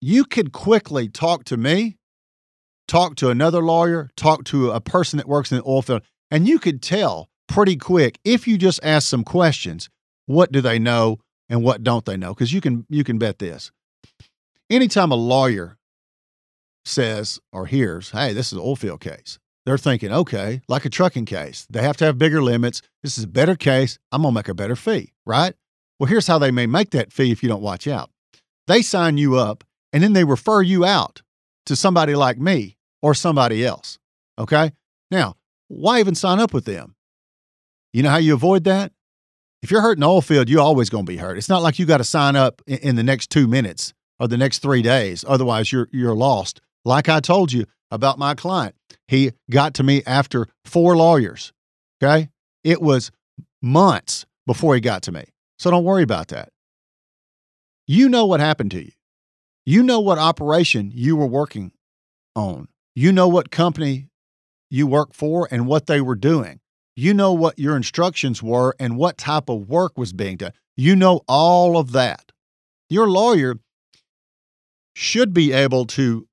you 0.00 0.24
could 0.24 0.52
quickly 0.52 1.08
talk 1.08 1.44
to 1.44 1.56
me, 1.56 1.96
talk 2.86 3.16
to 3.16 3.30
another 3.30 3.62
lawyer, 3.62 4.10
talk 4.16 4.44
to 4.44 4.70
a 4.70 4.80
person 4.80 5.16
that 5.16 5.28
works 5.28 5.50
in 5.50 5.58
the 5.58 5.64
oil 5.64 5.82
field, 5.82 6.02
and 6.30 6.46
you 6.46 6.58
could 6.58 6.82
tell 6.82 7.28
pretty 7.48 7.76
quick 7.76 8.18
if 8.24 8.46
you 8.46 8.58
just 8.58 8.80
ask 8.82 9.08
some 9.08 9.24
questions 9.24 9.88
what 10.26 10.52
do 10.52 10.60
they 10.60 10.78
know 10.78 11.18
and 11.48 11.64
what 11.64 11.82
don't 11.82 12.04
they 12.04 12.16
know 12.16 12.34
because 12.34 12.52
you 12.52 12.60
can 12.60 12.84
you 12.90 13.02
can 13.02 13.16
bet 13.18 13.38
this 13.38 13.70
anytime 14.68 15.10
a 15.10 15.16
lawyer 15.16 15.78
says 16.84 17.38
or 17.52 17.66
hears, 17.66 18.10
hey, 18.10 18.32
this 18.32 18.48
is 18.48 18.54
an 18.54 18.60
oil 18.60 18.76
field 18.76 19.00
case, 19.00 19.38
they're 19.68 19.76
thinking, 19.76 20.10
okay, 20.10 20.62
like 20.66 20.86
a 20.86 20.90
trucking 20.90 21.26
case, 21.26 21.66
they 21.68 21.82
have 21.82 21.98
to 21.98 22.06
have 22.06 22.16
bigger 22.16 22.42
limits. 22.42 22.80
This 23.02 23.18
is 23.18 23.24
a 23.24 23.28
better 23.28 23.54
case. 23.54 23.98
I'm 24.10 24.22
going 24.22 24.32
to 24.32 24.38
make 24.38 24.48
a 24.48 24.54
better 24.54 24.74
fee, 24.76 25.12
right? 25.26 25.54
Well, 25.98 26.08
here's 26.08 26.26
how 26.26 26.38
they 26.38 26.50
may 26.50 26.66
make 26.66 26.90
that 26.90 27.12
fee 27.12 27.32
if 27.32 27.42
you 27.42 27.50
don't 27.50 27.60
watch 27.60 27.86
out. 27.86 28.10
They 28.66 28.80
sign 28.80 29.18
you 29.18 29.36
up 29.36 29.64
and 29.92 30.02
then 30.02 30.14
they 30.14 30.24
refer 30.24 30.62
you 30.62 30.86
out 30.86 31.20
to 31.66 31.76
somebody 31.76 32.14
like 32.14 32.38
me 32.38 32.78
or 33.02 33.14
somebody 33.14 33.64
else. 33.64 33.98
Okay. 34.38 34.72
Now, 35.10 35.36
why 35.68 36.00
even 36.00 36.14
sign 36.14 36.40
up 36.40 36.54
with 36.54 36.64
them? 36.64 36.94
You 37.92 38.02
know 38.02 38.10
how 38.10 38.16
you 38.16 38.32
avoid 38.32 38.64
that? 38.64 38.92
If 39.62 39.70
you're 39.70 39.82
hurt 39.82 39.98
in 39.98 40.04
oil 40.04 40.22
field, 40.22 40.48
you're 40.48 40.62
always 40.62 40.88
going 40.88 41.04
to 41.04 41.12
be 41.12 41.18
hurt. 41.18 41.36
It's 41.36 41.48
not 41.48 41.62
like 41.62 41.78
you 41.78 41.84
got 41.84 41.98
to 41.98 42.04
sign 42.04 42.36
up 42.36 42.62
in 42.66 42.96
the 42.96 43.02
next 43.02 43.28
two 43.28 43.46
minutes 43.46 43.92
or 44.18 44.28
the 44.28 44.38
next 44.38 44.60
three 44.60 44.82
days. 44.82 45.24
Otherwise, 45.28 45.72
you're 45.72 45.88
you're 45.90 46.14
lost. 46.14 46.60
Like 46.84 47.08
I 47.08 47.20
told 47.20 47.52
you 47.52 47.66
about 47.90 48.18
my 48.18 48.34
client, 48.34 48.76
he 49.08 49.32
got 49.50 49.74
to 49.74 49.82
me 49.82 50.02
after 50.06 50.46
four 50.64 50.96
lawyers. 50.96 51.52
Okay, 52.00 52.28
it 52.62 52.80
was 52.80 53.10
months 53.60 54.24
before 54.46 54.74
he 54.74 54.80
got 54.80 55.02
to 55.02 55.12
me. 55.12 55.24
So 55.58 55.70
don't 55.70 55.84
worry 55.84 56.04
about 56.04 56.28
that. 56.28 56.50
You 57.86 58.08
know 58.08 58.26
what 58.26 58.38
happened 58.38 58.70
to 58.72 58.84
you. 58.84 58.92
You 59.66 59.82
know 59.82 60.00
what 60.00 60.18
operation 60.18 60.92
you 60.94 61.16
were 61.16 61.26
working 61.26 61.72
on. 62.36 62.68
You 62.94 63.12
know 63.12 63.28
what 63.28 63.50
company 63.50 64.08
you 64.70 64.86
work 64.86 65.12
for 65.12 65.48
and 65.50 65.66
what 65.66 65.86
they 65.86 66.00
were 66.00 66.14
doing. 66.14 66.60
You 66.96 67.14
know 67.14 67.32
what 67.32 67.58
your 67.58 67.76
instructions 67.76 68.42
were 68.42 68.74
and 68.78 68.96
what 68.96 69.18
type 69.18 69.48
of 69.48 69.68
work 69.68 69.96
was 69.96 70.12
being 70.12 70.36
done. 70.36 70.52
You 70.76 70.96
know 70.96 71.22
all 71.28 71.76
of 71.76 71.92
that. 71.92 72.32
Your 72.90 73.08
lawyer 73.08 73.56
should 74.94 75.32
be 75.32 75.52
able 75.52 75.86
to 75.86 76.26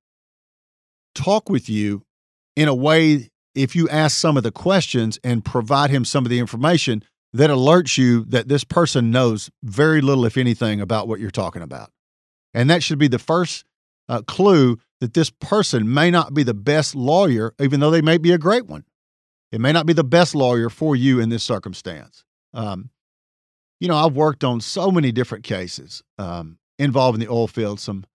talk 1.13 1.49
with 1.49 1.69
you 1.69 2.04
in 2.55 2.67
a 2.67 2.75
way 2.75 3.29
if 3.53 3.75
you 3.75 3.87
ask 3.89 4.17
some 4.17 4.37
of 4.37 4.43
the 4.43 4.51
questions 4.51 5.19
and 5.23 5.43
provide 5.43 5.89
him 5.89 6.05
some 6.05 6.25
of 6.25 6.29
the 6.29 6.39
information 6.39 7.03
that 7.33 7.49
alerts 7.49 7.97
you 7.97 8.23
that 8.25 8.47
this 8.47 8.63
person 8.63 9.11
knows 9.11 9.49
very 9.63 10.01
little, 10.01 10.25
if 10.25 10.37
anything, 10.37 10.79
about 10.79 11.07
what 11.07 11.19
you're 11.19 11.31
talking 11.31 11.61
about. 11.61 11.91
And 12.53 12.69
that 12.69 12.81
should 12.83 12.99
be 12.99 13.09
the 13.09 13.19
first 13.19 13.65
uh, 14.07 14.21
clue 14.21 14.77
that 15.01 15.13
this 15.13 15.29
person 15.29 15.93
may 15.93 16.09
not 16.09 16.33
be 16.33 16.43
the 16.43 16.53
best 16.53 16.95
lawyer, 16.95 17.53
even 17.59 17.79
though 17.79 17.91
they 17.91 18.01
may 18.01 18.17
be 18.17 18.31
a 18.31 18.37
great 18.37 18.67
one. 18.67 18.85
It 19.51 19.59
may 19.59 19.71
not 19.71 19.85
be 19.85 19.93
the 19.93 20.03
best 20.03 20.35
lawyer 20.35 20.69
for 20.69 20.95
you 20.95 21.19
in 21.19 21.29
this 21.29 21.43
circumstance. 21.43 22.23
Um, 22.53 22.89
you 23.79 23.87
know, 23.87 23.97
I've 23.97 24.15
worked 24.15 24.43
on 24.43 24.61
so 24.61 24.89
many 24.89 25.11
different 25.11 25.43
cases 25.43 26.01
um, 26.17 26.57
involving 26.79 27.19
the 27.19 27.29
oil 27.29 27.47
field. 27.47 27.79
Some, 27.79 28.05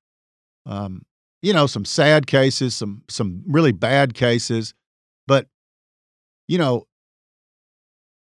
um, 0.64 1.02
you 1.42 1.52
know, 1.52 1.66
some 1.66 1.84
sad 1.84 2.26
cases, 2.26 2.74
some 2.74 3.02
some 3.08 3.42
really 3.46 3.72
bad 3.72 4.14
cases, 4.14 4.74
but 5.26 5.46
you 6.48 6.58
know, 6.58 6.86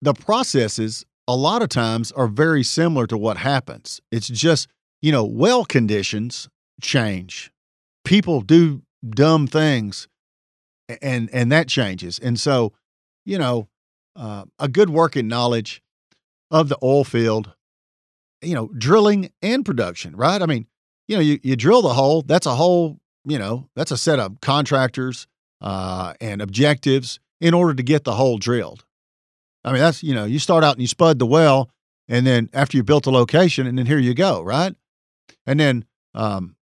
the 0.02 0.14
processes 0.14 1.04
a 1.26 1.36
lot 1.36 1.62
of 1.62 1.68
times 1.68 2.12
are 2.12 2.28
very 2.28 2.62
similar 2.62 3.06
to 3.06 3.18
what 3.18 3.36
happens. 3.36 4.00
It's 4.10 4.28
just, 4.28 4.68
you 5.02 5.12
know, 5.12 5.24
well 5.24 5.64
conditions 5.64 6.48
change. 6.80 7.50
People 8.04 8.40
do 8.40 8.82
dumb 9.10 9.46
things 9.46 10.08
and 11.02 11.28
and 11.32 11.52
that 11.52 11.68
changes. 11.68 12.18
And 12.18 12.38
so, 12.38 12.72
you 13.24 13.38
know, 13.38 13.68
uh, 14.16 14.44
a 14.58 14.68
good 14.68 14.90
working 14.90 15.28
knowledge 15.28 15.82
of 16.50 16.68
the 16.68 16.78
oil 16.82 17.04
field, 17.04 17.52
you 18.42 18.54
know, 18.54 18.68
drilling 18.78 19.30
and 19.42 19.64
production, 19.64 20.16
right? 20.16 20.40
I 20.40 20.46
mean, 20.46 20.66
you 21.06 21.16
know, 21.16 21.22
you, 21.22 21.38
you 21.42 21.56
drill 21.56 21.82
the 21.82 21.94
hole, 21.94 22.22
that's 22.22 22.46
a 22.46 22.54
whole, 22.54 22.98
you 23.28 23.38
know, 23.38 23.68
that's 23.76 23.90
a 23.90 23.98
set 23.98 24.18
of 24.18 24.40
contractors 24.40 25.26
uh, 25.60 26.14
and 26.20 26.40
objectives 26.40 27.20
in 27.40 27.54
order 27.54 27.74
to 27.74 27.82
get 27.82 28.04
the 28.04 28.14
hole 28.14 28.38
drilled. 28.38 28.84
I 29.64 29.72
mean, 29.72 29.80
that's, 29.80 30.02
you 30.02 30.14
know, 30.14 30.24
you 30.24 30.38
start 30.38 30.64
out 30.64 30.74
and 30.74 30.80
you 30.80 30.88
spud 30.88 31.18
the 31.18 31.26
well, 31.26 31.70
and 32.08 32.26
then 32.26 32.48
after 32.52 32.76
you 32.76 32.82
built 32.82 33.04
the 33.04 33.12
location, 33.12 33.66
and 33.66 33.78
then 33.78 33.86
here 33.86 33.98
you 33.98 34.14
go, 34.14 34.42
right? 34.42 34.74
And 35.46 35.60
then 35.60 35.84
um, 36.14 36.56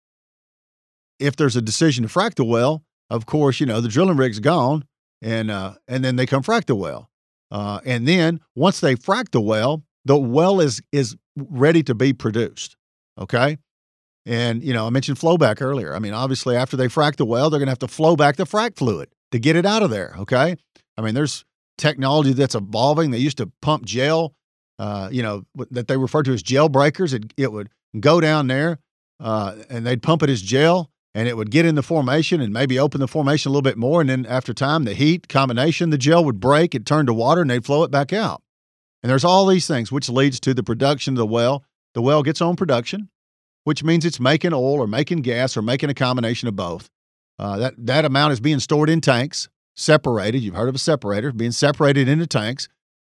if 1.19 1.37
there's 1.37 1.57
a 1.57 1.63
decision 1.63 2.05
to 2.05 2.09
frack 2.09 2.35
the 2.35 2.45
well, 2.45 2.83
of 3.11 3.27
course, 3.27 3.61
you 3.61 3.67
know, 3.67 3.81
the 3.81 3.89
drilling 3.89 4.17
rig's 4.17 4.41
gone, 4.41 4.85
and 5.21 5.51
uh, 5.51 5.75
and 5.87 6.05
then 6.05 6.17
they 6.17 6.27
come 6.27 6.43
frack 6.43 6.65
the 6.65 6.75
well. 6.75 7.11
Uh, 7.51 7.81
and 7.85 8.09
then 8.09 8.41
once 8.57 8.81
they 8.81 8.95
frack 8.95 9.31
the 9.31 9.41
well, 9.41 9.83
the 10.05 10.17
well 10.17 10.61
is 10.61 10.81
is 10.93 11.17
ready 11.37 11.83
to 11.83 11.95
be 11.95 12.13
produced. 12.13 12.77
Okay. 13.19 13.59
And 14.27 14.63
you 14.63 14.73
know, 14.73 14.87
I 14.87 14.91
mentioned 14.91 15.19
flowback 15.19 15.61
earlier. 15.61 15.95
I 15.95 15.99
mean, 15.99 16.15
obviously, 16.15 16.57
after 16.57 16.77
they 16.77 16.87
frack 16.87 17.17
the 17.17 17.27
well, 17.27 17.51
they're 17.51 17.61
going 17.61 17.67
to 17.67 17.73
have 17.73 17.79
to 17.81 17.89
flow 17.89 18.17
back 18.17 18.37
the 18.37 18.45
frack 18.45 18.77
fluid 18.77 19.11
to 19.33 19.39
get 19.39 19.57
it 19.57 19.67
out 19.67 19.83
of 19.83 19.91
there. 19.91 20.15
Okay. 20.19 20.57
I 20.97 21.03
mean, 21.03 21.15
there's 21.15 21.45
technology 21.77 22.33
that's 22.33 22.55
evolving. 22.55 23.11
They 23.11 23.19
used 23.19 23.39
to 23.39 23.51
pump 23.61 23.85
gel, 23.85 24.35
uh, 24.79 25.09
you 25.11 25.23
know, 25.23 25.45
that 25.71 25.89
they 25.89 25.97
refer 25.97 26.23
to 26.23 26.33
as 26.33 26.43
gel 26.43 26.69
breakers. 26.69 27.13
It, 27.13 27.33
it 27.37 27.53
would 27.53 27.69
go 28.01 28.21
down 28.21 28.47
there 28.47 28.79
uh, 29.21 29.57
and 29.69 29.87
they'd 29.87 30.03
pump 30.03 30.23
it 30.23 30.31
as 30.31 30.41
gel 30.41 30.91
and 31.15 31.29
it 31.29 31.37
would 31.37 31.51
get 31.51 31.65
in 31.65 31.77
the 31.77 31.83
formation 31.83 32.41
and 32.41 32.53
maybe 32.53 32.79
open 32.79 33.01
the 33.01 33.09
formation 33.09 33.51
a 33.51 33.53
little 33.53 33.63
bit 33.63 33.79
more. 33.79 34.01
And 34.01 34.11
then 34.11 34.27
after 34.27 34.53
time, 34.53 34.85
the 34.85 34.95
heat 34.95 35.29
combination, 35.29 35.91
the 35.91 35.99
gel 35.99 36.25
would 36.25 36.41
break, 36.41 36.75
it 36.75 36.85
turned 36.85 37.07
to 37.07 37.15
water, 37.15 37.43
and 37.43 37.51
they'd 37.51 37.65
flow 37.65 37.85
it 37.85 37.91
back 37.91 38.13
out. 38.13 38.43
And 39.03 39.11
there's 39.11 39.25
all 39.25 39.47
these 39.47 39.67
things, 39.67 39.93
which 39.93 40.09
leads 40.09 40.41
to 40.41 40.55
the 40.55 40.63
production 40.63 41.15
of 41.15 41.19
the 41.19 41.27
well. 41.27 41.65
The 41.95 42.03
well 42.03 42.25
gets 42.25 42.41
on 42.41 42.57
production, 42.57 43.11
which 43.65 43.83
means 43.83 44.05
it's 44.05 44.21
making 44.21 44.53
oil 44.53 44.81
or 44.81 44.87
making 44.87 45.23
gas 45.23 45.57
or 45.57 45.63
making 45.63 45.91
a 45.91 45.95
combination 45.95 46.49
of 46.49 46.57
both. 46.57 46.89
Uh, 47.39 47.59
that, 47.59 47.75
that 47.79 48.05
amount 48.05 48.33
is 48.33 48.41
being 48.41 48.61
stored 48.61 48.89
in 48.89 49.01
tanks 49.01 49.49
separated. 49.75 50.43
You've 50.43 50.55
heard 50.55 50.69
of 50.69 50.75
a 50.75 50.79
separator 50.79 51.33
being 51.33 51.51
separated 51.53 52.09
into 52.09 52.27
tanks. 52.27 52.69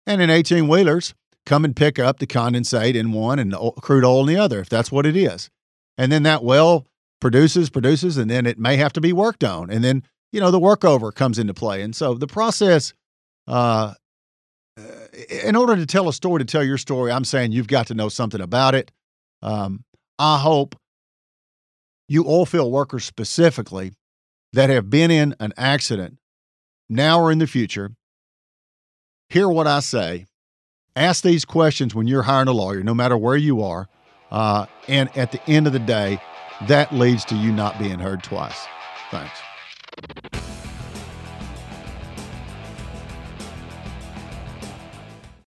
And 0.07 0.21
in 0.23 0.31
18 0.31 0.69
wheelers, 0.69 1.15
come 1.47 1.65
and 1.65 1.75
pick 1.75 1.99
up 1.99 2.19
the 2.19 2.27
condensate 2.27 2.95
in 2.95 3.13
one 3.13 3.39
and 3.39 3.55
crude 3.81 4.05
oil 4.05 4.21
in 4.21 4.35
the 4.35 4.41
other, 4.41 4.61
if 4.61 4.69
that's 4.69 4.93
what 4.93 5.07
it 5.07 5.17
is. 5.17 5.51
And 5.99 6.11
then 6.11 6.23
that 6.25 6.45
well 6.45 6.87
produces, 7.21 7.71
produces, 7.71 8.17
and 8.17 8.31
then 8.31 8.47
it 8.47 8.59
may 8.59 8.77
have 8.77 8.93
to 8.95 9.01
be 9.01 9.13
worked 9.13 9.45
on. 9.45 9.71
And 9.71 9.83
then, 9.83 10.03
you 10.33 10.41
know, 10.41 10.51
the 10.51 10.61
workover 10.61 11.15
comes 11.15 11.39
into 11.39 11.55
play. 11.55 11.83
And 11.83 11.95
so 11.95 12.15
the 12.15 12.27
process, 12.27 12.93
uh, 13.47 13.95
in 15.45 15.57
order 15.57 15.77
to 15.77 15.87
tell 15.87 16.09
a 16.09 16.13
story, 16.13 16.41
to 16.41 16.45
tell 16.45 16.65
your 16.65 16.79
story, 16.79 17.13
I'm 17.13 17.25
saying 17.25 17.53
you've 17.53 17.69
got 17.69 17.87
to 17.89 17.95
know 17.95 18.09
something 18.09 18.41
about 18.41 18.75
it. 18.75 18.91
Um, 19.43 19.85
I 20.19 20.39
hope 20.39 20.77
you 22.09 22.25
oil 22.27 22.47
field 22.47 22.73
workers 22.73 23.05
specifically 23.05 23.93
that 24.53 24.71
have 24.71 24.89
been 24.91 25.11
in 25.11 25.35
an 25.41 25.53
accident 25.57 26.19
now 26.89 27.21
or 27.21 27.33
in 27.33 27.39
the 27.39 27.47
future, 27.47 27.93
hear 29.29 29.49
what 29.49 29.67
I 29.67 29.81
say. 29.81 30.27
Ask 30.97 31.25
these 31.25 31.45
questions 31.45 31.95
when 31.95 32.07
you're 32.07 32.23
hiring 32.23 32.49
a 32.49 32.53
lawyer, 32.53 32.83
no 32.85 32.95
matter 32.95 33.17
where 33.17 33.37
you 33.37 33.63
are. 33.63 33.89
Uh, 34.31 34.67
and 34.87 35.15
at 35.17 35.33
the 35.33 35.43
end 35.51 35.67
of 35.67 35.73
the 35.73 35.81
day, 35.81 36.21
that 36.69 36.93
leads 36.93 37.25
to 37.27 37.35
you 37.35 37.51
not 37.51 37.79
being 37.79 37.99
heard 37.99 38.23
twice. 38.23 38.67
Thanks. 39.11 39.41